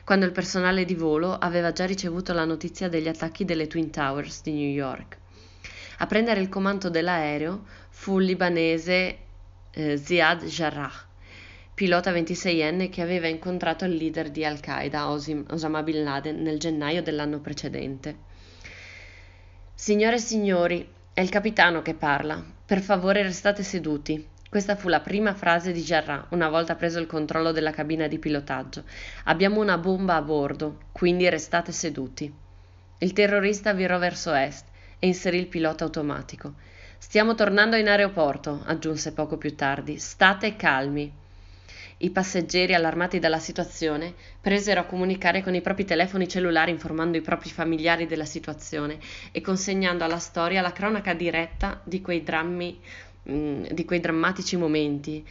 quando 0.05 0.24
il 0.24 0.31
personale 0.31 0.85
di 0.85 0.94
volo 0.94 1.37
aveva 1.37 1.72
già 1.72 1.85
ricevuto 1.85 2.33
la 2.33 2.44
notizia 2.44 2.88
degli 2.88 3.09
attacchi 3.09 3.44
delle 3.44 3.66
Twin 3.66 3.90
Towers 3.90 4.42
di 4.42 4.52
New 4.52 4.70
York. 4.70 5.18
A 5.98 6.07
prendere 6.07 6.38
il 6.38 6.48
comando 6.48 6.88
dell'aereo 6.90 7.64
fu 7.88 8.20
il 8.20 8.26
libanese 8.26 9.18
eh, 9.72 9.96
Ziad 9.96 10.44
Jarrah, 10.44 10.92
pilota 11.74 12.12
26enne 12.12 12.88
che 12.88 13.02
aveva 13.02 13.26
incontrato 13.26 13.85
il 13.85 13.96
leader 13.96 14.31
di 14.31 14.44
Al-Qaeda, 14.44 15.11
Osama 15.11 15.83
Bin 15.83 16.05
Laden, 16.05 16.40
nel 16.40 16.61
gennaio 16.61 17.02
dell'anno 17.02 17.40
precedente. 17.40 18.16
Signore 19.74 20.14
e 20.14 20.20
signori, 20.20 20.88
è 21.12 21.20
il 21.20 21.31
capitano 21.31 21.83
che 21.83 21.94
parla. 21.94 22.40
Per 22.64 22.81
favore 22.81 23.24
restate 23.24 23.64
seduti. 23.64 24.31
Questa 24.53 24.77
fu 24.77 24.88
la 24.91 25.01
prima 25.01 25.33
frase 25.33 25.73
di 25.73 25.81
Jarrah 25.81 26.27
una 26.33 26.51
volta 26.51 26.75
preso 26.75 26.99
il 26.99 27.07
controllo 27.07 27.53
della 27.53 27.71
cabina 27.71 28.07
di 28.07 28.19
pilotaggio. 28.19 28.85
Abbiamo 29.25 29.62
una 29.62 29.79
bomba 29.79 30.17
a 30.17 30.21
bordo, 30.21 30.88
quindi 30.93 31.27
restate 31.31 31.73
seduti. 31.73 32.31
Il 32.99 33.15
terrorista 33.15 33.73
virò 33.73 33.97
verso 33.97 34.31
est 34.35 34.67
e 34.99 35.07
inserì 35.07 35.38
il 35.38 35.47
pilota 35.47 35.85
automatico. 35.85 36.53
Stiamo 36.99 37.35
tornando 37.35 37.77
in 37.77 37.88
aeroporto, 37.88 38.62
aggiunse 38.67 39.15
poco 39.15 39.38
più 39.38 39.57
tardi. 39.57 39.99
State 39.99 40.55
calmi. 40.55 41.11
I 41.97 42.11
passeggeri, 42.11 42.75
allarmati 42.75 43.19
dalla 43.19 43.38
situazione, 43.38 44.12
presero 44.38 44.81
a 44.81 44.85
comunicare 44.85 45.43
con 45.43 45.55
i 45.55 45.62
propri 45.62 45.87
telefoni 45.87 46.29
cellulari 46.29 46.73
informando 46.73 47.17
i 47.17 47.23
propri 47.23 47.49
familiari 47.49 48.07
della 48.07 48.27
situazione 48.27 48.99
e 49.31 49.41
consegnando 49.41 50.05
alla 50.05 50.19
storia 50.19 50.61
la 50.61 50.73
cronaca 50.73 51.15
diretta 51.15 51.81
di 51.85 52.03
quei 52.03 52.23
drammi 52.23 52.81
Mm, 53.31 53.67
di 53.67 53.85
quei 53.85 54.01
drammatici 54.01 54.57
momenti, 54.57 55.25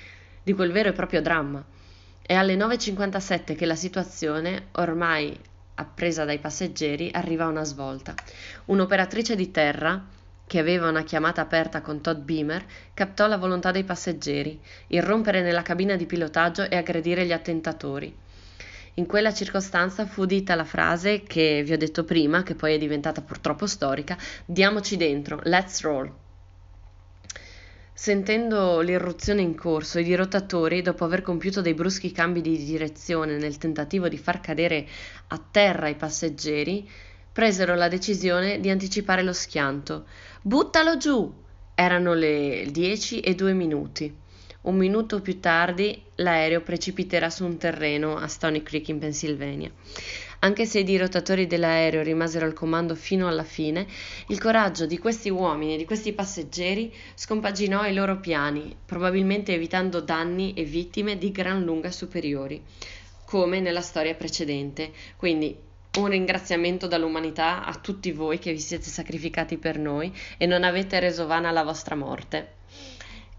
di 0.43 0.53
quel 0.53 0.71
vero 0.71 0.89
e 0.89 0.93
proprio 0.93 1.21
dramma. 1.21 1.63
È 2.21 2.33
alle 2.33 2.55
9.57 2.55 3.55
che 3.55 3.65
la 3.65 3.75
situazione, 3.75 4.67
ormai 4.73 5.37
appresa 5.75 6.23
dai 6.23 6.39
passeggeri, 6.39 7.09
arriva 7.11 7.45
a 7.45 7.49
una 7.49 7.65
svolta. 7.65 8.13
Un'operatrice 8.65 9.35
di 9.35 9.51
terra, 9.51 10.01
che 10.47 10.59
aveva 10.59 10.89
una 10.89 11.03
chiamata 11.03 11.41
aperta 11.41 11.81
con 11.81 12.01
Todd 12.01 12.23
Beamer, 12.23 12.65
captò 12.93 13.27
la 13.27 13.37
volontà 13.37 13.71
dei 13.71 13.83
passeggeri, 13.83 14.59
irrompere 14.87 15.41
nella 15.41 15.61
cabina 15.61 15.95
di 15.95 16.05
pilotaggio 16.05 16.69
e 16.69 16.75
aggredire 16.75 17.25
gli 17.25 17.31
attentatori. 17.33 18.13
In 18.95 19.05
quella 19.05 19.33
circostanza 19.33 20.05
fu 20.05 20.25
dita 20.25 20.55
la 20.55 20.65
frase 20.65 21.23
che 21.23 21.63
vi 21.63 21.73
ho 21.73 21.77
detto 21.77 22.03
prima, 22.03 22.43
che 22.43 22.55
poi 22.55 22.73
è 22.73 22.77
diventata 22.77 23.21
purtroppo 23.21 23.65
storica, 23.65 24.17
diamoci 24.45 24.97
dentro, 24.97 25.39
let's 25.43 25.81
roll. 25.81 26.20
Sentendo 28.01 28.79
l'irruzione 28.79 29.43
in 29.43 29.53
corso, 29.53 29.99
i 29.99 30.03
dirottatori, 30.03 30.81
dopo 30.81 31.05
aver 31.05 31.21
compiuto 31.21 31.61
dei 31.61 31.75
bruschi 31.75 32.11
cambi 32.11 32.41
di 32.41 32.57
direzione 32.65 33.37
nel 33.37 33.59
tentativo 33.59 34.07
di 34.07 34.17
far 34.17 34.41
cadere 34.41 34.87
a 35.27 35.39
terra 35.51 35.87
i 35.87 35.93
passeggeri, 35.93 36.89
presero 37.31 37.75
la 37.75 37.87
decisione 37.89 38.59
di 38.59 38.71
anticipare 38.71 39.21
lo 39.21 39.33
schianto. 39.33 40.05
Buttalo 40.41 40.97
giù! 40.97 41.31
Erano 41.75 42.15
le 42.15 42.65
dieci 42.71 43.19
e 43.19 43.35
due 43.35 43.53
minuti. 43.53 44.11
Un 44.61 44.77
minuto 44.77 45.21
più 45.21 45.39
tardi 45.39 46.01
l'aereo 46.15 46.61
precipiterà 46.61 47.29
su 47.29 47.45
un 47.45 47.57
terreno 47.57 48.17
a 48.17 48.25
Stony 48.25 48.63
Creek 48.63 48.87
in 48.87 48.97
Pennsylvania. 48.97 49.71
Anche 50.43 50.65
se 50.65 50.79
i 50.79 50.83
dirottatori 50.83 51.45
dell'aereo 51.45 52.01
rimasero 52.01 52.47
al 52.47 52.53
comando 52.53 52.95
fino 52.95 53.27
alla 53.27 53.43
fine, 53.43 53.85
il 54.27 54.39
coraggio 54.39 54.87
di 54.87 54.97
questi 54.97 55.29
uomini 55.29 55.75
e 55.75 55.77
di 55.77 55.85
questi 55.85 56.13
passeggeri 56.13 56.91
scompaginò 57.13 57.85
i 57.85 57.93
loro 57.93 58.19
piani, 58.19 58.75
probabilmente 58.83 59.53
evitando 59.53 59.99
danni 59.99 60.53
e 60.53 60.63
vittime 60.63 61.19
di 61.19 61.31
gran 61.31 61.63
lunga 61.63 61.91
superiori, 61.91 62.59
come 63.25 63.59
nella 63.59 63.81
storia 63.81 64.15
precedente. 64.15 64.91
Quindi 65.15 65.55
un 65.99 66.07
ringraziamento 66.07 66.87
dall'umanità 66.87 67.63
a 67.63 67.75
tutti 67.75 68.11
voi 68.11 68.39
che 68.39 68.51
vi 68.51 68.59
siete 68.59 68.85
sacrificati 68.85 69.57
per 69.57 69.77
noi 69.77 70.11
e 70.37 70.47
non 70.47 70.63
avete 70.63 70.99
reso 70.99 71.27
vana 71.27 71.51
la 71.51 71.63
vostra 71.63 71.93
morte. 71.93 72.53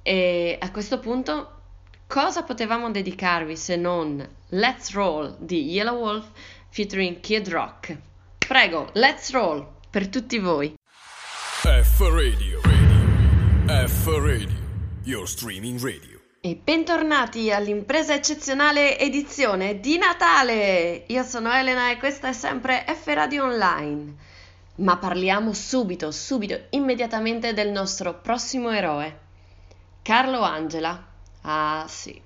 E 0.03 0.57
a 0.61 0.71
questo 0.71 1.01
punto 1.01 1.63
cosa 2.07 2.45
potevamo 2.45 2.93
dedicarvi 2.93 3.57
se 3.57 3.75
non 3.75 4.25
Let's 4.51 4.93
Roll 4.93 5.35
di 5.39 5.65
Yellow 5.65 5.99
Wolf 5.99 6.31
featuring 6.73 7.21
Kid 7.21 7.49
Rock. 7.51 7.97
Prego, 8.39 8.89
let's 8.95 9.31
roll 9.31 9.67
per 9.91 10.09
tutti 10.09 10.39
voi. 10.39 10.75
F 10.79 12.01
Radio, 12.01 12.61
radio. 12.63 13.87
F 13.87 14.07
Radio, 14.07 14.59
your 15.05 15.29
streaming 15.29 15.79
radio. 15.79 16.19
E 16.41 16.57
bentornati 16.57 17.53
all'impresa 17.53 18.15
eccezionale 18.15 18.99
edizione 18.99 19.81
di 19.81 19.99
Natale! 19.99 21.05
Io 21.09 21.23
sono 21.25 21.53
Elena 21.53 21.91
e 21.91 21.99
questa 21.99 22.31
è 22.31 22.33
sempre 22.33 22.85
F 22.89 23.07
Radio 23.09 23.45
Online. 23.45 24.15
Ma 24.77 24.97
parliamo 24.97 25.53
subito, 25.53 26.11
subito, 26.11 26.59
immediatamente 26.71 27.53
del 27.53 27.71
nostro 27.71 28.19
prossimo 28.19 28.71
eroe. 28.71 29.19
Carlo 30.01 30.41
Angela. 30.41 31.07
Ah 31.43 31.85
sì, 31.87 32.21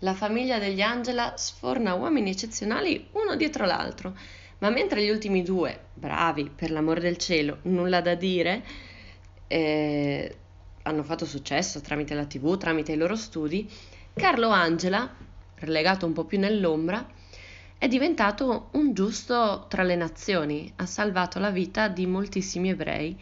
la 0.00 0.14
famiglia 0.14 0.58
degli 0.58 0.80
Angela 0.80 1.34
sforna 1.36 1.94
uomini 1.94 2.30
eccezionali 2.30 3.08
uno 3.12 3.36
dietro 3.36 3.64
l'altro, 3.64 4.14
ma 4.58 4.70
mentre 4.70 5.04
gli 5.04 5.10
ultimi 5.10 5.42
due, 5.42 5.88
bravi, 5.94 6.50
per 6.54 6.70
l'amor 6.70 7.00
del 7.00 7.16
cielo, 7.16 7.58
nulla 7.62 8.00
da 8.00 8.14
dire, 8.14 8.62
eh, 9.46 10.36
hanno 10.82 11.02
fatto 11.02 11.24
successo 11.26 11.80
tramite 11.80 12.14
la 12.14 12.24
tv, 12.24 12.56
tramite 12.56 12.92
i 12.92 12.96
loro 12.96 13.16
studi, 13.16 13.68
Carlo 14.14 14.48
Angela, 14.48 15.14
relegato 15.56 16.06
un 16.06 16.12
po' 16.12 16.24
più 16.24 16.38
nell'ombra, 16.38 17.06
è 17.78 17.88
diventato 17.88 18.68
un 18.72 18.94
giusto 18.94 19.66
tra 19.68 19.82
le 19.82 19.96
nazioni, 19.96 20.72
ha 20.76 20.86
salvato 20.86 21.38
la 21.38 21.50
vita 21.50 21.88
di 21.88 22.06
moltissimi 22.06 22.70
ebrei 22.70 23.18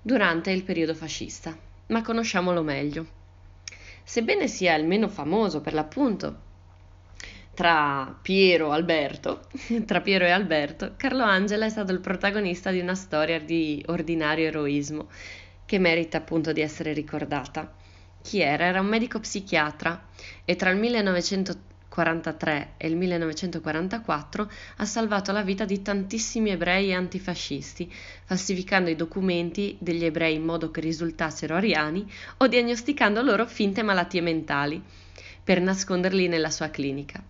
durante 0.00 0.50
il 0.50 0.62
periodo 0.62 0.94
fascista, 0.94 1.56
ma 1.88 2.02
conosciamolo 2.02 2.62
meglio. 2.62 3.17
Sebbene 4.08 4.48
sia 4.48 4.74
il 4.74 4.86
meno 4.86 5.06
famoso 5.06 5.60
per 5.60 5.74
l'appunto 5.74 6.40
tra 7.52 8.18
Piero, 8.22 8.72
Alberto, 8.72 9.48
tra 9.84 10.00
Piero 10.00 10.24
e 10.24 10.30
Alberto, 10.30 10.94
Carlo 10.96 11.24
Angela 11.24 11.66
è 11.66 11.68
stato 11.68 11.92
il 11.92 12.00
protagonista 12.00 12.70
di 12.70 12.80
una 12.80 12.94
storia 12.94 13.38
di 13.38 13.84
ordinario 13.88 14.46
eroismo 14.46 15.08
che 15.66 15.78
merita 15.78 16.16
appunto 16.16 16.52
di 16.52 16.62
essere 16.62 16.94
ricordata. 16.94 17.70
Chi 18.22 18.40
era? 18.40 18.64
Era 18.64 18.80
un 18.80 18.86
medico 18.86 19.20
psichiatra 19.20 20.06
e 20.42 20.56
tra 20.56 20.70
il 20.70 20.78
1980 20.78 21.77
1943 21.98 22.74
e 22.76 22.86
il 22.86 22.96
1944 22.96 24.50
ha 24.76 24.84
salvato 24.84 25.32
la 25.32 25.42
vita 25.42 25.64
di 25.64 25.82
tantissimi 25.82 26.50
ebrei 26.50 26.94
antifascisti, 26.94 27.92
falsificando 28.24 28.88
i 28.88 28.96
documenti 28.96 29.76
degli 29.80 30.04
ebrei 30.04 30.36
in 30.36 30.44
modo 30.44 30.70
che 30.70 30.80
risultassero 30.80 31.56
ariani 31.56 32.08
o 32.38 32.46
diagnosticando 32.46 33.22
loro 33.22 33.46
finte 33.46 33.82
malattie 33.82 34.20
mentali, 34.20 34.80
per 35.42 35.60
nasconderli 35.60 36.28
nella 36.28 36.50
sua 36.50 36.70
clinica. 36.70 37.22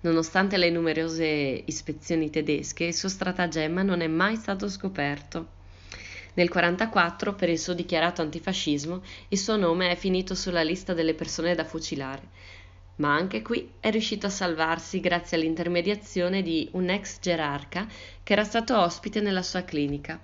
Nonostante 0.00 0.56
le 0.56 0.70
numerose 0.70 1.62
ispezioni 1.64 2.30
tedesche, 2.30 2.84
il 2.84 2.94
suo 2.94 3.08
stratagemma 3.08 3.82
non 3.82 4.00
è 4.00 4.06
mai 4.06 4.36
stato 4.36 4.68
scoperto. 4.68 5.54
Nel 6.34 6.50
1944, 6.52 7.34
per 7.34 7.48
il 7.48 7.58
suo 7.58 7.72
dichiarato 7.72 8.20
antifascismo, 8.20 9.02
il 9.28 9.38
suo 9.38 9.56
nome 9.56 9.90
è 9.90 9.96
finito 9.96 10.34
sulla 10.34 10.62
lista 10.62 10.92
delle 10.92 11.14
persone 11.14 11.54
da 11.54 11.64
fucilare 11.64 12.28
ma 12.96 13.14
anche 13.14 13.42
qui 13.42 13.72
è 13.80 13.90
riuscito 13.90 14.26
a 14.26 14.30
salvarsi 14.30 15.00
grazie 15.00 15.36
all'intermediazione 15.36 16.42
di 16.42 16.68
un 16.72 16.88
ex 16.88 17.18
gerarca 17.20 17.86
che 18.22 18.32
era 18.32 18.44
stato 18.44 18.78
ospite 18.78 19.20
nella 19.20 19.42
sua 19.42 19.62
clinica. 19.62 20.18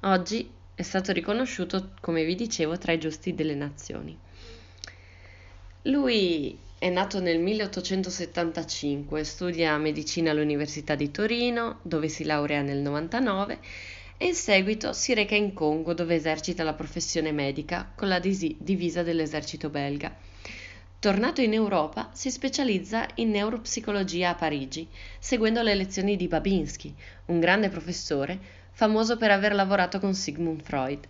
Oggi 0.00 0.48
è 0.74 0.82
stato 0.82 1.12
riconosciuto, 1.12 1.90
come 2.00 2.24
vi 2.24 2.34
dicevo, 2.34 2.76
tra 2.78 2.92
i 2.92 2.98
giusti 2.98 3.34
delle 3.34 3.54
nazioni. 3.54 4.16
Lui 5.82 6.58
è 6.78 6.90
nato 6.90 7.20
nel 7.20 7.40
1875, 7.40 9.24
studia 9.24 9.76
medicina 9.78 10.30
all'Università 10.30 10.94
di 10.94 11.10
Torino, 11.10 11.78
dove 11.82 12.08
si 12.08 12.24
laurea 12.24 12.60
nel 12.60 12.78
99 12.78 13.58
e 14.18 14.26
in 14.26 14.34
seguito 14.34 14.92
si 14.92 15.14
reca 15.14 15.34
in 15.34 15.54
Congo, 15.54 15.94
dove 15.94 16.14
esercita 16.14 16.62
la 16.62 16.74
professione 16.74 17.32
medica 17.32 17.90
con 17.94 18.08
la 18.08 18.18
divisa 18.18 19.02
dell'esercito 19.02 19.70
belga. 19.70 20.25
Tornato 21.06 21.40
in 21.40 21.52
Europa, 21.52 22.10
si 22.12 22.32
specializza 22.32 23.06
in 23.14 23.30
neuropsicologia 23.30 24.30
a 24.30 24.34
Parigi, 24.34 24.88
seguendo 25.20 25.62
le 25.62 25.76
lezioni 25.76 26.16
di 26.16 26.26
Babinski, 26.26 26.92
un 27.26 27.38
grande 27.38 27.68
professore 27.68 28.36
famoso 28.72 29.16
per 29.16 29.30
aver 29.30 29.54
lavorato 29.54 30.00
con 30.00 30.14
Sigmund 30.14 30.62
Freud. 30.62 31.06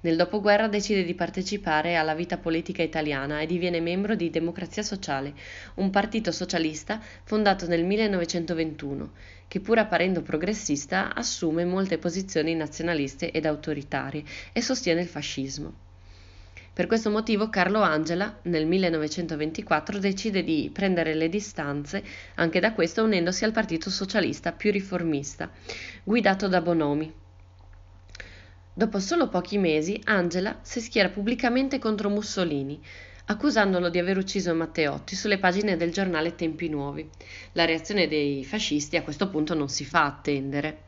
Nel 0.00 0.16
dopoguerra 0.16 0.68
decide 0.68 1.02
di 1.02 1.14
partecipare 1.14 1.96
alla 1.96 2.14
vita 2.14 2.36
politica 2.36 2.82
italiana 2.82 3.40
e 3.40 3.46
diviene 3.46 3.80
membro 3.80 4.16
di 4.16 4.28
Democrazia 4.28 4.82
Sociale, 4.82 5.32
un 5.76 5.88
partito 5.88 6.30
socialista 6.30 7.00
fondato 7.24 7.66
nel 7.66 7.86
1921, 7.86 9.12
che 9.48 9.60
pur 9.60 9.78
apparendo 9.78 10.20
progressista 10.20 11.14
assume 11.14 11.64
molte 11.64 11.96
posizioni 11.96 12.54
nazionaliste 12.54 13.30
ed 13.30 13.46
autoritarie 13.46 14.24
e 14.52 14.60
sostiene 14.60 15.00
il 15.00 15.08
fascismo. 15.08 15.91
Per 16.74 16.86
questo 16.86 17.10
motivo 17.10 17.50
Carlo 17.50 17.82
Angela 17.82 18.38
nel 18.42 18.66
1924 18.66 19.98
decide 19.98 20.42
di 20.42 20.70
prendere 20.72 21.14
le 21.14 21.28
distanze 21.28 22.02
anche 22.36 22.60
da 22.60 22.72
questo 22.72 23.04
unendosi 23.04 23.44
al 23.44 23.52
Partito 23.52 23.90
Socialista 23.90 24.52
più 24.52 24.70
riformista, 24.70 25.50
guidato 26.02 26.48
da 26.48 26.60
Bonomi, 26.60 27.12
Dopo 28.74 29.00
solo 29.00 29.28
pochi 29.28 29.58
mesi, 29.58 30.00
Angela 30.04 30.60
si 30.62 30.80
schiera 30.80 31.10
pubblicamente 31.10 31.78
contro 31.78 32.08
Mussolini, 32.08 32.80
accusandolo 33.26 33.90
di 33.90 33.98
aver 33.98 34.16
ucciso 34.16 34.54
Matteotti 34.54 35.14
sulle 35.14 35.38
pagine 35.38 35.76
del 35.76 35.92
giornale 35.92 36.34
Tempi 36.34 36.70
Nuovi. 36.70 37.06
La 37.52 37.66
reazione 37.66 38.08
dei 38.08 38.46
fascisti 38.46 38.96
a 38.96 39.02
questo 39.02 39.28
punto 39.28 39.52
non 39.52 39.68
si 39.68 39.84
fa 39.84 40.06
attendere. 40.06 40.84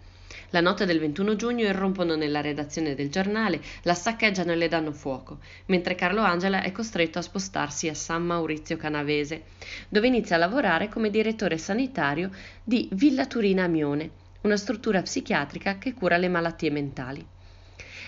La 0.55 0.61
notte 0.61 0.87
del 0.87 1.01
21 1.01 1.35
giugno 1.35 1.65
irrompono 1.65 2.15
nella 2.15 2.41
redazione 2.41 2.95
del 2.95 3.11
giornale, 3.11 3.61
la 3.83 3.95
saccheggiano 3.95 4.53
e 4.53 4.55
le 4.55 4.69
danno 4.69 4.93
fuoco, 4.93 5.39
mentre 5.67 5.97
Carlo 5.97 6.23
Angela 6.23 6.63
è 6.63 6.71
costretto 6.71 7.19
a 7.19 7.23
spostarsi 7.23 7.89
a 7.89 7.95
San 7.95 8.23
Maurizio 8.23 8.77
Canavese, 8.77 9.47
dove 9.89 10.07
inizia 10.07 10.37
a 10.37 10.39
lavorare 10.39 10.89
come 10.89 11.11
direttore 11.11 11.59
sanitario 11.59 12.31
di 12.63 12.89
Villa 12.93 13.27
Turina 13.27 13.65
Amione, 13.65 14.11
una 14.43 14.57
struttura 14.57 15.03
psichiatrica 15.03 15.77
che 15.79 15.93
cura 15.93 16.19
le 16.19 16.29
malattie 16.29 16.71
mentali. 16.71 17.27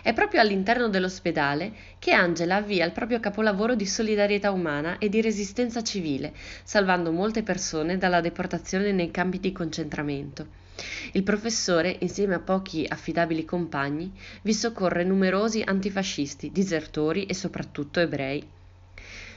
È 0.01 0.13
proprio 0.13 0.41
all'interno 0.41 0.89
dell'ospedale 0.89 1.73
che 1.99 2.13
Angela 2.13 2.55
avvia 2.55 2.85
il 2.85 2.93
proprio 2.93 3.19
capolavoro 3.19 3.75
di 3.75 3.87
solidarietà 3.87 4.53
umana 4.53 4.99
e 4.99 5.09
di 5.09 5.21
resistenza 5.21 5.83
civile, 5.83 6.33
salvando 6.63 7.11
molte 7.11 7.43
persone 7.43 7.99
dalla 7.99 8.21
deportazione 8.21 8.93
nei 8.93 9.11
campi 9.11 9.41
di 9.41 9.51
concentramento. 9.51 10.66
Il 11.13 11.23
professore, 11.23 11.97
insieme 12.01 12.35
a 12.35 12.41
pochi 12.41 12.85
affidabili 12.87 13.45
compagni, 13.45 14.13
vi 14.43 14.53
soccorre 14.53 15.05
numerosi 15.05 15.63
antifascisti, 15.65 16.53
disertori 16.53 17.27
e 17.27 17.35
soprattutto 17.35 18.01
ebrei. 18.01 18.47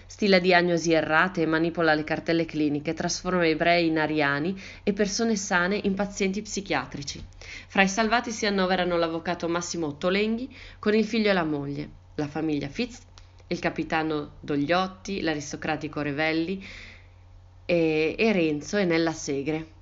Stila 0.06 0.40
diagnosi 0.40 0.92
errate 0.92 1.44
e 1.44 1.46
manipola 1.46 1.94
le 1.94 2.04
cartelle 2.04 2.46
cliniche, 2.46 2.94
trasforma 2.94 3.46
ebrei 3.46 3.88
in 3.88 4.00
ariani 4.00 4.60
e 4.84 4.92
persone 4.92 5.36
sane 5.36 5.80
in 5.84 5.94
pazienti 5.94 6.42
psichiatrici. 6.42 7.24
Fra 7.68 7.84
i 7.84 7.88
salvati 7.88 8.32
si 8.32 8.46
annoverano 8.46 8.98
l'avvocato 8.98 9.48
Massimo 9.48 9.98
Tolenghi 9.98 10.54
con 10.80 10.96
il 10.96 11.06
figlio 11.06 11.30
e 11.30 11.34
la 11.34 11.44
moglie, 11.44 11.90
la 12.16 12.28
famiglia 12.28 12.68
Fitz, 12.68 13.00
il 13.48 13.60
capitano 13.60 14.34
Dogliotti, 14.40 15.22
l'aristocratico 15.22 16.02
Revelli 16.02 16.66
e 17.66 18.32
Renzo 18.34 18.78
e 18.78 18.86
Nella 18.86 19.14
Segre. 19.14 19.78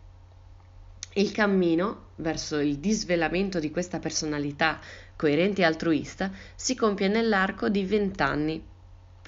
Il 1.17 1.31
cammino 1.31 2.09
verso 2.17 2.59
il 2.59 2.77
disvelamento 2.77 3.59
di 3.59 3.71
questa 3.71 3.97
personalità 3.97 4.79
coerente 5.15 5.61
e 5.61 5.65
altruista 5.65 6.31
si 6.55 6.75
compie 6.75 7.07
nell'arco 7.07 7.69
di 7.69 7.83
vent'anni 7.83 8.63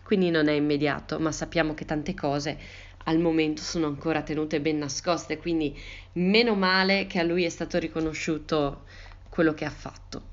quindi 0.04 0.32
non 0.32 0.48
è 0.48 0.54
immediato, 0.54 1.20
ma 1.20 1.32
sappiamo 1.32 1.76
che 1.76 1.86
tante 1.86 2.16
cose 2.16 2.58
al 3.06 3.20
momento 3.20 3.62
sono 3.62 3.86
ancora 3.86 4.24
tenute 4.24 4.60
ben 4.60 4.80
nascoste, 4.80 5.38
quindi 5.38 5.76
meno 6.14 6.56
male 6.56 7.06
che 7.06 7.20
a 7.20 7.24
lui 7.24 7.44
è 7.44 7.50
stato 7.50 7.78
riconosciuto 7.78 8.86
quello 9.30 9.54
che 9.54 9.66
ha 9.66 9.70
fatto. 9.70 10.29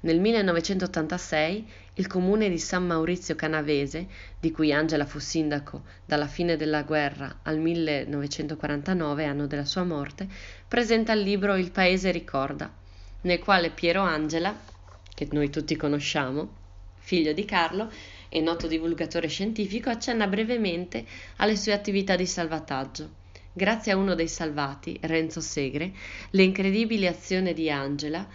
Nel 0.00 0.20
1986 0.20 1.66
il 1.94 2.06
comune 2.06 2.48
di 2.48 2.58
San 2.58 2.86
Maurizio 2.86 3.34
Canavese, 3.34 4.06
di 4.38 4.50
cui 4.50 4.72
Angela 4.72 5.06
fu 5.06 5.18
sindaco 5.18 5.82
dalla 6.04 6.26
fine 6.26 6.56
della 6.56 6.82
guerra 6.82 7.40
al 7.42 7.58
1949, 7.58 9.24
anno 9.24 9.46
della 9.46 9.64
sua 9.64 9.82
morte, 9.82 10.28
presenta 10.68 11.12
il 11.12 11.22
libro 11.22 11.56
Il 11.56 11.70
Paese 11.70 12.10
ricorda, 12.10 12.72
nel 13.22 13.38
quale 13.38 13.70
Piero 13.70 14.02
Angela, 14.02 14.54
che 15.14 15.28
noi 15.32 15.50
tutti 15.50 15.74
conosciamo, 15.76 16.62
figlio 16.96 17.32
di 17.32 17.44
Carlo, 17.44 17.90
e 18.28 18.40
noto 18.40 18.66
divulgatore 18.66 19.28
scientifico, 19.28 19.90
accenna 19.90 20.26
brevemente 20.26 21.04
alle 21.36 21.56
sue 21.56 21.72
attività 21.72 22.16
di 22.16 22.26
salvataggio. 22.26 23.22
Grazie 23.52 23.92
a 23.92 23.96
uno 23.96 24.14
dei 24.14 24.28
salvati, 24.28 24.98
Renzo 25.02 25.40
Segre, 25.40 25.92
le 26.30 26.42
incredibili 26.42 27.06
azioni 27.06 27.54
di 27.54 27.70
Angela 27.70 28.26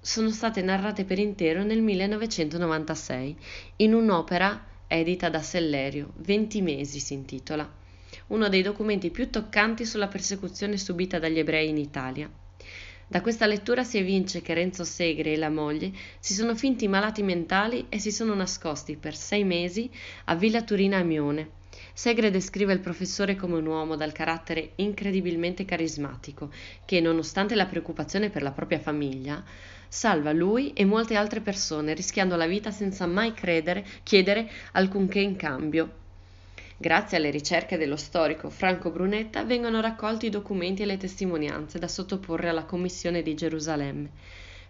sono 0.00 0.30
state 0.30 0.62
narrate 0.62 1.04
per 1.04 1.18
intero 1.18 1.64
nel 1.64 1.82
1996 1.82 3.36
in 3.76 3.94
un'opera 3.94 4.66
edita 4.86 5.28
da 5.28 5.42
Sellerio, 5.42 6.12
20 6.18 6.62
mesi 6.62 7.00
si 7.00 7.14
intitola, 7.14 7.70
uno 8.28 8.48
dei 8.48 8.62
documenti 8.62 9.10
più 9.10 9.28
toccanti 9.28 9.84
sulla 9.84 10.08
persecuzione 10.08 10.78
subita 10.78 11.18
dagli 11.18 11.38
ebrei 11.38 11.68
in 11.68 11.76
Italia. 11.76 12.30
Da 13.10 13.22
questa 13.22 13.46
lettura 13.46 13.84
si 13.84 13.98
evince 13.98 14.42
che 14.42 14.54
Renzo 14.54 14.84
Segre 14.84 15.32
e 15.32 15.36
la 15.36 15.50
moglie 15.50 15.92
si 16.20 16.34
sono 16.34 16.54
finti 16.54 16.86
malati 16.88 17.22
mentali 17.22 17.86
e 17.88 17.98
si 17.98 18.12
sono 18.12 18.34
nascosti 18.34 18.96
per 18.96 19.16
sei 19.16 19.44
mesi 19.44 19.90
a 20.26 20.34
Villa 20.34 20.62
Turina 20.62 20.98
a 20.98 21.02
Mione. 21.02 21.56
Segre 21.94 22.30
descrive 22.30 22.72
il 22.72 22.80
professore 22.80 23.34
come 23.34 23.56
un 23.56 23.66
uomo 23.66 23.96
dal 23.96 24.12
carattere 24.12 24.72
incredibilmente 24.76 25.64
carismatico, 25.64 26.52
che, 26.84 27.00
nonostante 27.00 27.54
la 27.54 27.66
preoccupazione 27.66 28.30
per 28.30 28.42
la 28.42 28.52
propria 28.52 28.78
famiglia, 28.78 29.42
salva 29.88 30.32
lui 30.32 30.72
e 30.74 30.84
molte 30.84 31.16
altre 31.16 31.40
persone, 31.40 31.94
rischiando 31.94 32.36
la 32.36 32.46
vita 32.46 32.70
senza 32.70 33.06
mai 33.06 33.32
credere, 33.32 33.84
chiedere 34.02 34.50
alcunché 34.72 35.20
in 35.20 35.36
cambio. 35.36 36.06
Grazie 36.76 37.16
alle 37.16 37.30
ricerche 37.30 37.76
dello 37.76 37.96
storico 37.96 38.50
Franco 38.50 38.90
Brunetta 38.90 39.42
vengono 39.42 39.80
raccolti 39.80 40.26
i 40.26 40.30
documenti 40.30 40.82
e 40.82 40.86
le 40.86 40.96
testimonianze 40.96 41.80
da 41.80 41.88
sottoporre 41.88 42.50
alla 42.50 42.64
Commissione 42.64 43.22
di 43.22 43.34
Gerusalemme 43.34 44.10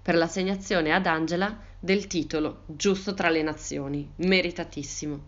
per 0.01 0.15
l'assegnazione 0.15 0.93
ad 0.93 1.05
Angela 1.05 1.55
del 1.79 2.07
titolo 2.07 2.63
Giusto 2.65 3.13
tra 3.13 3.29
le 3.29 3.43
nazioni, 3.43 4.09
meritatissimo. 4.17 5.21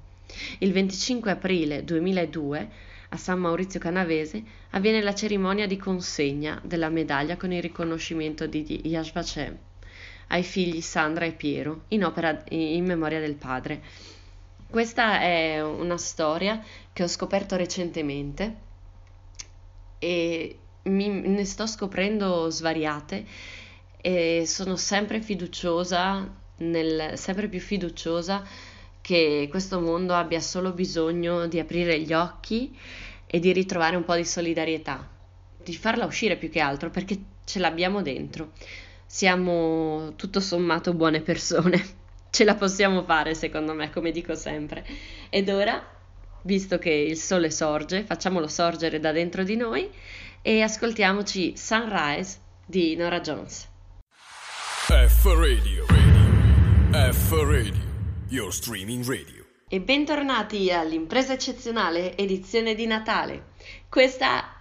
Il 0.60 0.72
25 0.72 1.30
aprile 1.30 1.84
2002 1.84 2.70
a 3.10 3.16
San 3.18 3.40
Maurizio 3.40 3.78
Canavese 3.78 4.42
avviene 4.70 5.02
la 5.02 5.14
cerimonia 5.14 5.66
di 5.66 5.76
consegna 5.76 6.58
della 6.64 6.88
medaglia 6.88 7.36
con 7.36 7.52
il 7.52 7.60
riconoscimento 7.60 8.46
di 8.46 8.80
Yad 8.84 9.12
Vashem 9.12 9.58
ai 10.30 10.42
figli 10.42 10.80
Sandra 10.80 11.24
e 11.24 11.32
Piero 11.32 11.82
in, 11.88 12.04
opera, 12.04 12.42
in 12.48 12.84
memoria 12.84 13.20
del 13.20 13.34
padre. 13.34 13.82
Questa 14.68 15.20
è 15.20 15.62
una 15.62 15.96
storia 15.96 16.62
che 16.92 17.02
ho 17.02 17.08
scoperto 17.08 17.56
recentemente 17.56 18.68
e 19.98 20.58
mi, 20.82 21.08
ne 21.08 21.44
sto 21.44 21.66
scoprendo 21.66 22.48
svariate 22.50 23.24
e 24.00 24.44
sono 24.46 24.76
sempre 24.76 25.20
fiduciosa, 25.20 26.28
nel, 26.58 27.18
sempre 27.18 27.48
più 27.48 27.60
fiduciosa 27.60 28.44
che 29.00 29.48
questo 29.50 29.80
mondo 29.80 30.14
abbia 30.14 30.40
solo 30.40 30.72
bisogno 30.72 31.46
di 31.46 31.58
aprire 31.58 32.00
gli 32.00 32.12
occhi 32.12 32.76
e 33.26 33.38
di 33.40 33.52
ritrovare 33.52 33.96
un 33.96 34.04
po' 34.04 34.14
di 34.14 34.24
solidarietà, 34.24 35.08
di 35.62 35.74
farla 35.74 36.04
uscire 36.04 36.36
più 36.36 36.48
che 36.48 36.60
altro 36.60 36.90
perché 36.90 37.18
ce 37.44 37.58
l'abbiamo 37.58 38.02
dentro. 38.02 38.52
Siamo 39.12 40.12
tutto 40.14 40.38
sommato 40.38 40.94
buone 40.94 41.20
persone. 41.20 41.84
Ce 42.30 42.44
la 42.44 42.54
possiamo 42.54 43.02
fare, 43.02 43.34
secondo 43.34 43.74
me, 43.74 43.90
come 43.90 44.12
dico 44.12 44.36
sempre. 44.36 44.86
Ed 45.30 45.48
ora, 45.48 45.84
visto 46.42 46.78
che 46.78 46.92
il 46.92 47.16
sole 47.16 47.50
sorge, 47.50 48.04
facciamolo 48.04 48.46
sorgere 48.46 49.00
da 49.00 49.10
dentro 49.10 49.42
di 49.42 49.56
noi 49.56 49.90
e 50.42 50.62
ascoltiamoci 50.62 51.56
Sunrise 51.56 52.38
di 52.64 52.94
Nora 52.94 53.20
Jones. 53.20 53.68
F 54.86 55.24
Radio, 55.24 55.86
radio. 55.88 57.12
F 57.12 57.32
Radio, 57.32 57.82
your 58.28 58.52
streaming 58.52 59.04
radio. 59.04 59.44
E 59.68 59.80
bentornati 59.80 60.70
all'impresa 60.70 61.32
eccezionale 61.32 62.16
edizione 62.16 62.76
di 62.76 62.86
Natale. 62.86 63.46
Questa 63.88 64.59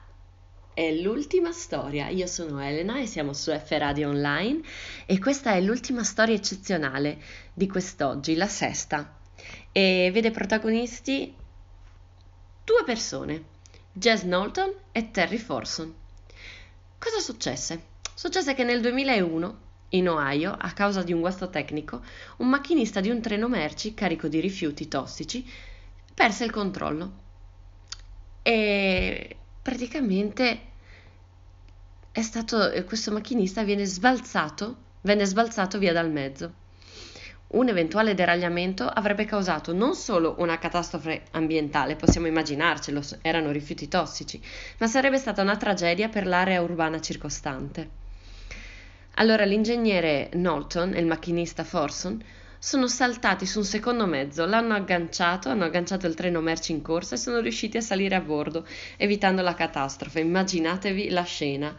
è 0.79 0.93
l'ultima 0.93 1.51
storia. 1.51 2.07
Io 2.07 2.25
sono 2.25 2.61
Elena 2.61 3.01
e 3.01 3.05
siamo 3.05 3.33
su 3.33 3.51
F 3.51 3.69
Radio 3.71 4.07
Online 4.07 4.61
e 5.05 5.19
questa 5.19 5.51
è 5.51 5.59
l'ultima 5.59 6.05
storia 6.05 6.33
eccezionale 6.33 7.21
di 7.53 7.67
quest'oggi, 7.67 8.33
la 8.35 8.47
sesta. 8.47 9.19
E 9.73 10.09
vede 10.13 10.31
protagonisti 10.31 11.35
due 12.63 12.83
persone, 12.85 13.43
Jess 13.91 14.21
Knowlton 14.21 14.73
e 14.93 15.11
Terry 15.11 15.37
Forson. 15.37 15.93
Cosa 16.97 17.19
successe? 17.19 17.87
Successe 18.13 18.53
che 18.53 18.63
nel 18.63 18.79
2001, 18.79 19.59
in 19.89 20.07
Ohio, 20.07 20.55
a 20.57 20.71
causa 20.71 21.03
di 21.03 21.11
un 21.11 21.19
guasto 21.19 21.49
tecnico, 21.49 22.01
un 22.37 22.47
macchinista 22.47 23.01
di 23.01 23.09
un 23.09 23.19
treno 23.19 23.49
merci 23.49 23.93
carico 23.93 24.29
di 24.29 24.39
rifiuti 24.39 24.87
tossici 24.87 25.45
perse 26.13 26.45
il 26.45 26.51
controllo 26.51 27.11
e 28.41 29.35
praticamente 29.61 30.67
è 32.11 32.21
stato 32.21 32.71
questo 32.85 33.11
macchinista 33.11 33.63
viene 33.63 33.85
sbalzato, 33.85 34.75
venne 35.01 35.25
sbalzato 35.25 35.77
via 35.77 35.93
dal 35.93 36.11
mezzo. 36.11 36.53
Un 37.49 37.67
eventuale 37.67 38.13
deragliamento 38.13 38.87
avrebbe 38.87 39.25
causato 39.25 39.73
non 39.73 39.95
solo 39.95 40.35
una 40.37 40.59
catastrofe 40.59 41.23
ambientale, 41.31 41.95
possiamo 41.95 42.27
immaginarcelo, 42.27 43.01
erano 43.21 43.51
rifiuti 43.51 43.87
tossici, 43.87 44.39
ma 44.77 44.87
sarebbe 44.87 45.17
stata 45.17 45.41
una 45.41 45.57
tragedia 45.57 46.09
per 46.09 46.27
l'area 46.27 46.61
urbana 46.61 46.99
circostante. 46.99 47.89
Allora 49.15 49.45
l'ingegnere 49.45 50.29
Knowlton 50.31 50.93
e 50.93 50.99
il 50.99 51.07
macchinista 51.07 51.63
Forson 51.63 52.23
sono 52.61 52.87
saltati 52.87 53.45
su 53.45 53.59
un 53.59 53.63
secondo 53.63 54.05
mezzo, 54.05 54.45
l'hanno 54.45 54.73
agganciato, 54.73 55.47
hanno 55.47 55.63
agganciato 55.63 56.07
il 56.07 56.13
treno 56.13 56.41
merci 56.41 56.73
in 56.73 56.81
corsa 56.81 57.15
e 57.15 57.17
sono 57.17 57.39
riusciti 57.39 57.77
a 57.77 57.81
salire 57.81 58.15
a 58.15 58.19
bordo, 58.19 58.67
evitando 58.97 59.41
la 59.41 59.53
catastrofe. 59.53 60.19
Immaginatevi 60.19 61.09
la 61.09 61.23
scena. 61.23 61.73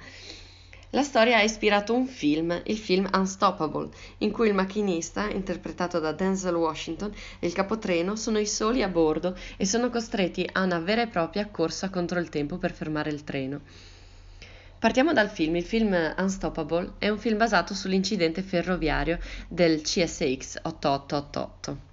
La 0.92 1.02
storia 1.02 1.36
ha 1.36 1.42
ispirato 1.42 1.94
un 1.94 2.06
film, 2.06 2.62
il 2.64 2.78
film 2.78 3.08
Unstoppable, 3.12 3.90
in 4.18 4.32
cui 4.32 4.48
il 4.48 4.54
macchinista, 4.54 5.28
interpretato 5.28 6.00
da 6.00 6.12
Denzel 6.12 6.54
Washington, 6.54 7.12
e 7.38 7.46
il 7.46 7.52
capotreno 7.52 8.16
sono 8.16 8.38
i 8.38 8.46
soli 8.46 8.82
a 8.82 8.88
bordo 8.88 9.36
e 9.58 9.66
sono 9.66 9.90
costretti 9.90 10.48
a 10.50 10.62
una 10.62 10.78
vera 10.78 11.02
e 11.02 11.08
propria 11.08 11.46
corsa 11.46 11.90
contro 11.90 12.18
il 12.18 12.30
tempo 12.30 12.56
per 12.56 12.72
fermare 12.72 13.10
il 13.10 13.22
treno. 13.22 13.60
Partiamo 14.80 15.12
dal 15.12 15.28
film. 15.28 15.56
Il 15.56 15.64
film 15.64 16.14
Unstoppable 16.16 16.94
è 16.96 17.10
un 17.10 17.18
film 17.18 17.36
basato 17.36 17.74
sull'incidente 17.74 18.40
ferroviario 18.40 19.18
del 19.46 19.82
CSX 19.82 20.56
8888 20.62 21.88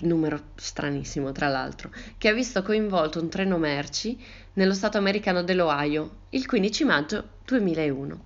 numero 0.00 0.40
stranissimo 0.54 1.32
tra 1.32 1.48
l'altro, 1.48 1.90
che 2.16 2.28
ha 2.28 2.32
visto 2.32 2.62
coinvolto 2.62 3.20
un 3.20 3.28
treno 3.28 3.58
merci 3.58 4.18
nello 4.54 4.72
stato 4.72 4.96
americano 4.96 5.42
dell'Ohio 5.42 6.20
il 6.30 6.46
15 6.46 6.84
maggio 6.84 7.28
2001. 7.44 8.24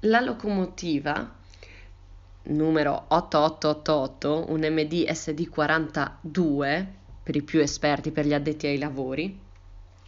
La 0.00 0.18
locomotiva 0.18 1.36
numero 2.42 3.04
8888, 3.06 4.46
un 4.48 4.58
MD 4.58 5.04
SD42 5.08 6.86
per 7.22 7.36
i 7.36 7.42
più 7.42 7.60
esperti, 7.60 8.10
per 8.10 8.26
gli 8.26 8.34
addetti 8.34 8.66
ai 8.66 8.78
lavori, 8.78 9.38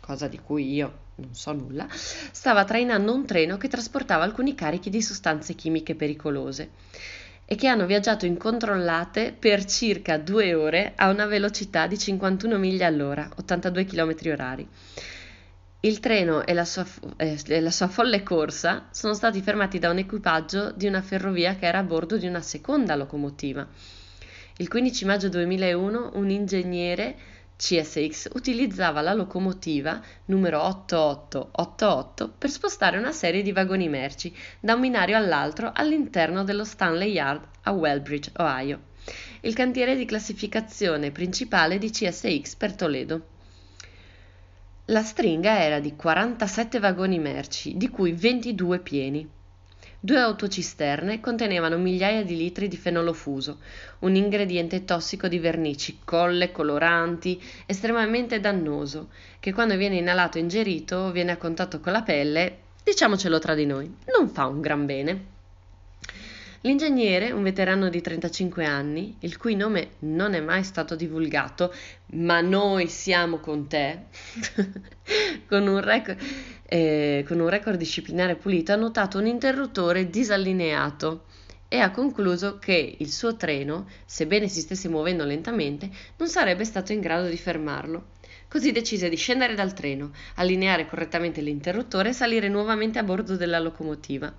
cosa 0.00 0.26
di 0.26 0.40
cui 0.40 0.72
io 0.72 1.08
non 1.20 1.34
so 1.34 1.52
nulla, 1.52 1.86
stava 1.90 2.64
trainando 2.64 3.14
un 3.14 3.24
treno 3.26 3.56
che 3.56 3.68
trasportava 3.68 4.24
alcuni 4.24 4.54
carichi 4.54 4.90
di 4.90 5.02
sostanze 5.02 5.54
chimiche 5.54 5.94
pericolose 5.94 6.70
e 7.44 7.56
che 7.56 7.66
hanno 7.66 7.84
viaggiato 7.84 8.26
incontrollate 8.26 9.34
per 9.36 9.64
circa 9.64 10.18
due 10.18 10.54
ore 10.54 10.92
a 10.94 11.08
una 11.08 11.26
velocità 11.26 11.86
di 11.86 11.98
51 11.98 12.56
miglia 12.58 12.86
all'ora, 12.86 13.28
82 13.36 13.84
km 13.84 14.14
orari. 14.26 14.68
Il 15.80 15.98
treno 15.98 16.46
e 16.46 16.52
la, 16.52 16.64
sua, 16.64 16.86
eh, 17.16 17.60
la, 17.60 17.70
sua, 17.70 17.88
folle 17.88 18.22
corsa 18.22 18.88
sono 18.90 19.14
stati 19.14 19.40
fermati 19.40 19.78
da 19.78 19.90
un 19.90 19.98
equipaggio 19.98 20.72
di 20.72 20.86
una 20.86 21.00
ferrovia 21.00 21.56
che 21.56 21.66
era 21.66 21.78
a 21.78 21.82
bordo 21.82 22.18
di 22.18 22.26
una 22.26 22.42
seconda 22.42 22.94
locomotiva. 22.94 23.66
Il 24.58 24.68
15 24.68 25.04
maggio 25.06 25.28
2001 25.30 26.10
un 26.14 26.30
ingegnere 26.30 27.16
CSX 27.60 28.30
utilizzava 28.32 29.02
la 29.02 29.12
locomotiva 29.12 30.00
numero 30.24 30.62
8888 30.64 32.32
per 32.38 32.48
spostare 32.48 32.96
una 32.96 33.12
serie 33.12 33.42
di 33.42 33.52
vagoni 33.52 33.86
merci 33.86 34.34
da 34.58 34.72
un 34.72 34.80
binario 34.80 35.14
all'altro 35.18 35.70
all'interno 35.74 36.42
dello 36.42 36.64
Stanley 36.64 37.10
Yard 37.10 37.46
a 37.64 37.72
Wellbridge, 37.72 38.32
Ohio, 38.38 38.80
il 39.42 39.52
cantiere 39.52 39.94
di 39.94 40.06
classificazione 40.06 41.10
principale 41.10 41.76
di 41.76 41.90
CSX 41.90 42.54
per 42.54 42.74
Toledo. 42.74 43.26
La 44.86 45.02
stringa 45.02 45.60
era 45.60 45.80
di 45.80 45.94
47 45.94 46.78
vagoni 46.78 47.18
merci, 47.18 47.76
di 47.76 47.90
cui 47.90 48.12
22 48.12 48.78
pieni. 48.78 49.28
Due 50.02 50.18
autocisterne 50.18 51.20
contenevano 51.20 51.76
migliaia 51.76 52.24
di 52.24 52.34
litri 52.34 52.68
di 52.68 52.78
fenolo 52.78 53.12
fuso, 53.12 53.58
un 53.98 54.14
ingrediente 54.14 54.86
tossico 54.86 55.28
di 55.28 55.38
vernici, 55.38 55.98
colle, 56.02 56.52
coloranti, 56.52 57.38
estremamente 57.66 58.40
dannoso, 58.40 59.10
che 59.40 59.52
quando 59.52 59.76
viene 59.76 59.96
inalato 59.96 60.38
e 60.38 60.40
ingerito 60.40 61.10
viene 61.10 61.32
a 61.32 61.36
contatto 61.36 61.80
con 61.80 61.92
la 61.92 62.00
pelle, 62.00 62.60
diciamocelo 62.82 63.38
tra 63.38 63.54
di 63.54 63.66
noi, 63.66 63.94
non 64.16 64.30
fa 64.30 64.46
un 64.46 64.62
gran 64.62 64.86
bene. 64.86 65.24
L'ingegnere, 66.62 67.30
un 67.30 67.42
veterano 67.42 67.88
di 67.88 68.02
35 68.02 68.66
anni, 68.66 69.16
il 69.20 69.38
cui 69.38 69.54
nome 69.54 69.92
non 70.00 70.34
è 70.34 70.40
mai 70.40 70.62
stato 70.62 70.94
divulgato, 70.94 71.72
ma 72.12 72.42
noi 72.42 72.86
siamo 72.86 73.38
con 73.38 73.66
te, 73.66 74.00
con, 75.48 75.66
un 75.66 75.80
record, 75.80 76.18
eh, 76.66 77.24
con 77.26 77.40
un 77.40 77.48
record 77.48 77.78
disciplinare 77.78 78.36
pulito, 78.36 78.72
ha 78.72 78.76
notato 78.76 79.16
un 79.16 79.26
interruttore 79.26 80.10
disallineato 80.10 81.24
e 81.66 81.78
ha 81.78 81.90
concluso 81.90 82.58
che 82.58 82.96
il 82.98 83.10
suo 83.10 83.36
treno, 83.36 83.86
sebbene 84.04 84.46
si 84.46 84.60
stesse 84.60 84.90
muovendo 84.90 85.24
lentamente, 85.24 85.88
non 86.18 86.28
sarebbe 86.28 86.66
stato 86.66 86.92
in 86.92 87.00
grado 87.00 87.28
di 87.28 87.38
fermarlo. 87.38 88.08
Così 88.48 88.70
decise 88.70 89.08
di 89.08 89.16
scendere 89.16 89.54
dal 89.54 89.72
treno, 89.72 90.10
allineare 90.34 90.84
correttamente 90.84 91.40
l'interruttore 91.40 92.10
e 92.10 92.12
salire 92.12 92.48
nuovamente 92.48 92.98
a 92.98 93.02
bordo 93.02 93.36
della 93.36 93.60
locomotiva. 93.60 94.30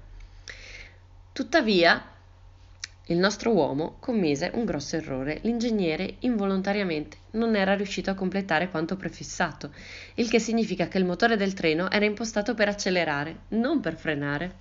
Tuttavia, 1.33 2.10
il 3.07 3.17
nostro 3.17 3.51
uomo 3.51 3.97
commise 3.99 4.51
un 4.53 4.63
grosso 4.63 4.95
errore. 4.95 5.39
L'ingegnere 5.41 6.17
involontariamente 6.19 7.17
non 7.31 7.55
era 7.55 7.75
riuscito 7.75 8.11
a 8.11 8.13
completare 8.13 8.69
quanto 8.69 8.95
prefissato, 8.95 9.71
il 10.15 10.29
che 10.29 10.39
significa 10.39 10.87
che 10.87 10.97
il 10.97 11.05
motore 11.05 11.35
del 11.35 11.53
treno 11.53 11.89
era 11.89 12.05
impostato 12.05 12.53
per 12.53 12.69
accelerare, 12.69 13.39
non 13.49 13.79
per 13.79 13.97
frenare. 13.97 14.55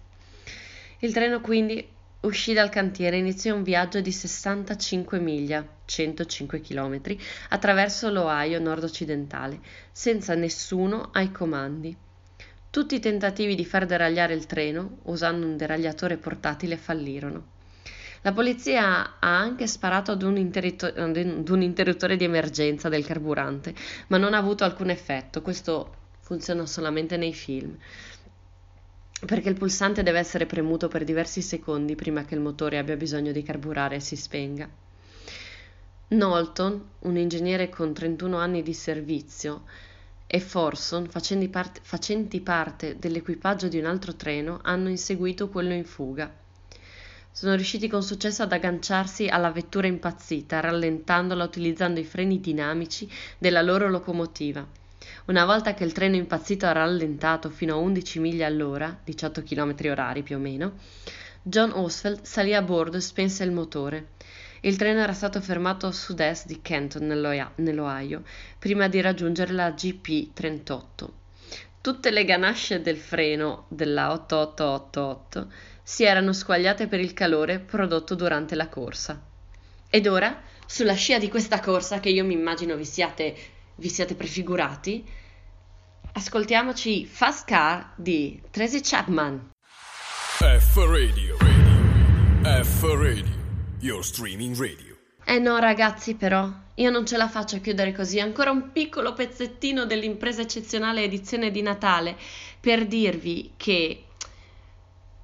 Il 1.00 1.12
treno 1.12 1.40
quindi 1.40 1.86
uscì 2.22 2.52
dal 2.52 2.70
cantiere 2.70 3.16
e 3.16 3.20
iniziò 3.20 3.54
un 3.54 3.62
viaggio 3.62 4.00
di 4.00 4.12
65 4.12 5.18
miglia, 5.18 5.66
105 5.84 6.60
km, 6.60 7.00
attraverso 7.50 8.10
l'Ohio 8.10 8.58
nord-occidentale, 8.58 9.60
senza 9.92 10.34
nessuno 10.34 11.10
ai 11.12 11.30
comandi. 11.30 11.96
Tutti 12.70 12.94
i 12.94 13.00
tentativi 13.00 13.54
di 13.54 13.64
far 13.64 13.86
deragliare 13.86 14.34
il 14.34 14.46
treno, 14.46 14.98
usando 15.04 15.46
un 15.46 15.56
deragliatore 15.56 16.16
portatile, 16.16 16.76
fallirono. 16.76 17.58
La 18.22 18.32
polizia 18.32 19.18
ha 19.18 19.38
anche 19.38 19.66
sparato 19.66 20.12
ad 20.12 20.22
un, 20.22 20.36
ad 20.36 21.48
un 21.48 21.62
interruttore 21.62 22.16
di 22.16 22.24
emergenza 22.24 22.88
del 22.88 23.04
carburante, 23.04 23.74
ma 24.08 24.18
non 24.18 24.34
ha 24.34 24.38
avuto 24.38 24.64
alcun 24.64 24.90
effetto. 24.90 25.40
Questo 25.40 25.94
funziona 26.20 26.66
solamente 26.66 27.16
nei 27.16 27.32
film 27.32 27.76
perché 29.24 29.50
il 29.50 29.58
pulsante 29.58 30.02
deve 30.02 30.18
essere 30.18 30.46
premuto 30.46 30.88
per 30.88 31.04
diversi 31.04 31.42
secondi 31.42 31.94
prima 31.94 32.24
che 32.24 32.34
il 32.34 32.40
motore 32.40 32.78
abbia 32.78 32.96
bisogno 32.96 33.32
di 33.32 33.42
carburare 33.42 33.96
e 33.96 34.00
si 34.00 34.16
spenga. 34.16 34.68
Knowlton, 36.08 36.88
un 37.00 37.16
ingegnere 37.16 37.68
con 37.68 37.92
31 37.92 38.38
anni 38.38 38.62
di 38.62 38.72
servizio, 38.72 39.64
e 40.26 40.40
Forson, 40.40 41.06
facenti 41.08 41.48
parte, 41.48 41.80
facenti 41.82 42.40
parte 42.40 42.98
dell'equipaggio 42.98 43.68
di 43.68 43.78
un 43.78 43.84
altro 43.84 44.14
treno, 44.14 44.60
hanno 44.62 44.88
inseguito 44.88 45.48
quello 45.48 45.72
in 45.72 45.84
fuga. 45.84 46.32
Sono 47.32 47.54
riusciti 47.54 47.88
con 47.88 48.02
successo 48.02 48.42
ad 48.42 48.52
agganciarsi 48.52 49.28
alla 49.28 49.52
vettura 49.52 49.86
impazzita, 49.86 50.60
rallentandola 50.60 51.44
utilizzando 51.44 52.00
i 52.00 52.04
freni 52.04 52.40
dinamici 52.40 53.08
della 53.38 53.62
loro 53.62 53.88
locomotiva. 53.88 54.66
Una 55.26 55.44
volta 55.44 55.72
che 55.72 55.84
il 55.84 55.92
treno 55.92 56.16
impazzito 56.16 56.66
ha 56.66 56.72
rallentato 56.72 57.48
fino 57.48 57.74
a 57.74 57.78
11 57.78 58.18
miglia 58.18 58.46
all'ora, 58.46 58.98
18 59.02 59.42
km 59.42 59.74
orari 59.84 60.22
più 60.22 60.36
o 60.36 60.38
meno, 60.40 60.72
John 61.42 61.70
Oswald 61.72 62.22
salì 62.22 62.52
a 62.52 62.62
bordo 62.62 62.96
e 62.96 63.00
spense 63.00 63.44
il 63.44 63.52
motore. 63.52 64.08
Il 64.60 64.76
treno 64.76 65.00
era 65.00 65.14
stato 65.14 65.40
fermato 65.40 65.86
a 65.86 65.92
sud-est 65.92 66.46
di 66.46 66.60
Kenton, 66.60 67.06
nell'Ohio, 67.06 68.24
prima 68.58 68.88
di 68.88 69.00
raggiungere 69.00 69.52
la 69.52 69.70
GP 69.70 70.34
38. 70.34 71.12
Tutte 71.80 72.10
le 72.10 72.24
ganasce 72.26 72.82
del 72.82 72.98
freno 72.98 73.64
della 73.68 74.12
8888 74.12 75.52
si 75.90 76.04
erano 76.04 76.32
squagliate 76.32 76.86
per 76.86 77.00
il 77.00 77.12
calore 77.12 77.58
prodotto 77.58 78.14
durante 78.14 78.54
la 78.54 78.68
corsa. 78.68 79.20
Ed 79.90 80.06
ora, 80.06 80.40
sulla 80.64 80.94
scia 80.94 81.18
di 81.18 81.28
questa 81.28 81.58
corsa 81.58 81.98
che 81.98 82.10
io 82.10 82.24
mi 82.24 82.32
immagino 82.32 82.76
vi 82.76 82.84
siate, 82.84 83.36
vi 83.74 83.88
siate 83.88 84.14
prefigurati, 84.14 85.04
ascoltiamoci 86.12 87.06
Fast 87.06 87.44
Car 87.44 87.94
di 87.96 88.40
Tracy 88.52 88.78
Chapman. 88.80 89.50
F 90.38 90.76
Radio, 90.76 91.36
radio. 91.40 92.62
F 92.62 92.82
Radio. 92.84 93.38
Your 93.80 94.04
streaming 94.04 94.56
radio. 94.56 94.96
Eh 95.24 95.40
no, 95.40 95.58
ragazzi, 95.58 96.14
però, 96.14 96.48
io 96.76 96.90
non 96.90 97.04
ce 97.04 97.16
la 97.16 97.28
faccio 97.28 97.56
a 97.56 97.58
chiudere 97.58 97.92
così. 97.92 98.20
Ancora 98.20 98.52
un 98.52 98.70
piccolo 98.70 99.12
pezzettino 99.12 99.86
dell'impresa 99.86 100.40
eccezionale 100.40 101.02
edizione 101.02 101.50
di 101.50 101.62
Natale 101.62 102.16
per 102.60 102.86
dirvi 102.86 103.54
che 103.56 104.04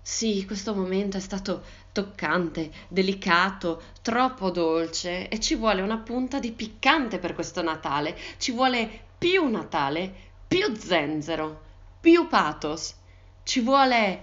sì, 0.09 0.45
questo 0.47 0.73
momento 0.73 1.17
è 1.17 1.21
stato 1.21 1.65
toccante, 1.91 2.71
delicato, 2.87 3.83
troppo 4.03 4.51
dolce 4.51 5.27
e 5.27 5.41
ci 5.41 5.57
vuole 5.57 5.83
una 5.83 5.99
punta 5.99 6.39
di 6.39 6.53
piccante 6.53 7.19
per 7.19 7.35
questo 7.35 7.61
Natale. 7.61 8.17
Ci 8.39 8.53
vuole 8.53 8.89
più 9.19 9.51
Natale, 9.51 10.15
più 10.47 10.73
zenzero, 10.77 11.61
più 12.01 12.29
pathos. 12.29 12.95
Ci 13.43 13.59
vuole 13.63 14.21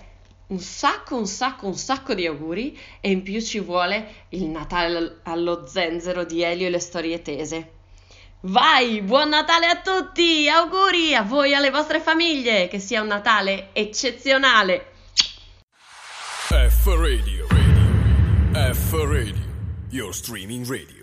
un 0.48 0.60
sacco, 0.60 1.18
un 1.18 1.28
sacco, 1.28 1.68
un 1.68 1.76
sacco 1.76 2.14
di 2.14 2.28
auguri 2.28 2.80
e 3.02 3.12
in 3.12 3.22
più 3.22 3.42
ci 3.42 3.60
vuole 3.60 4.28
il 4.30 4.46
Natale 4.46 5.20
allo 5.24 5.68
zenzero 5.68 6.24
di 6.24 6.44
Elio 6.44 6.68
e 6.68 6.70
le 6.70 6.80
storie 6.80 7.22
tese. 7.22 7.72
Vai, 8.40 9.02
buon 9.02 9.28
Natale 9.28 9.68
a 9.68 9.82
tutti! 9.82 10.48
Auguri 10.48 11.14
a 11.14 11.24
voi 11.24 11.52
e 11.52 11.56
alle 11.56 11.72
vostre 11.72 12.00
famiglie! 12.00 12.70
Che 12.70 12.80
sia 12.80 13.02
un 13.02 13.08
Natale 13.08 13.72
eccezionale! 13.74 14.92
F 16.84 16.88
Radio. 16.88 17.48
radio. 17.48 18.54
F 18.56 18.94
Radio. 18.94 19.36
Your 19.90 20.12
streaming 20.12 20.66
radio. 20.66 21.03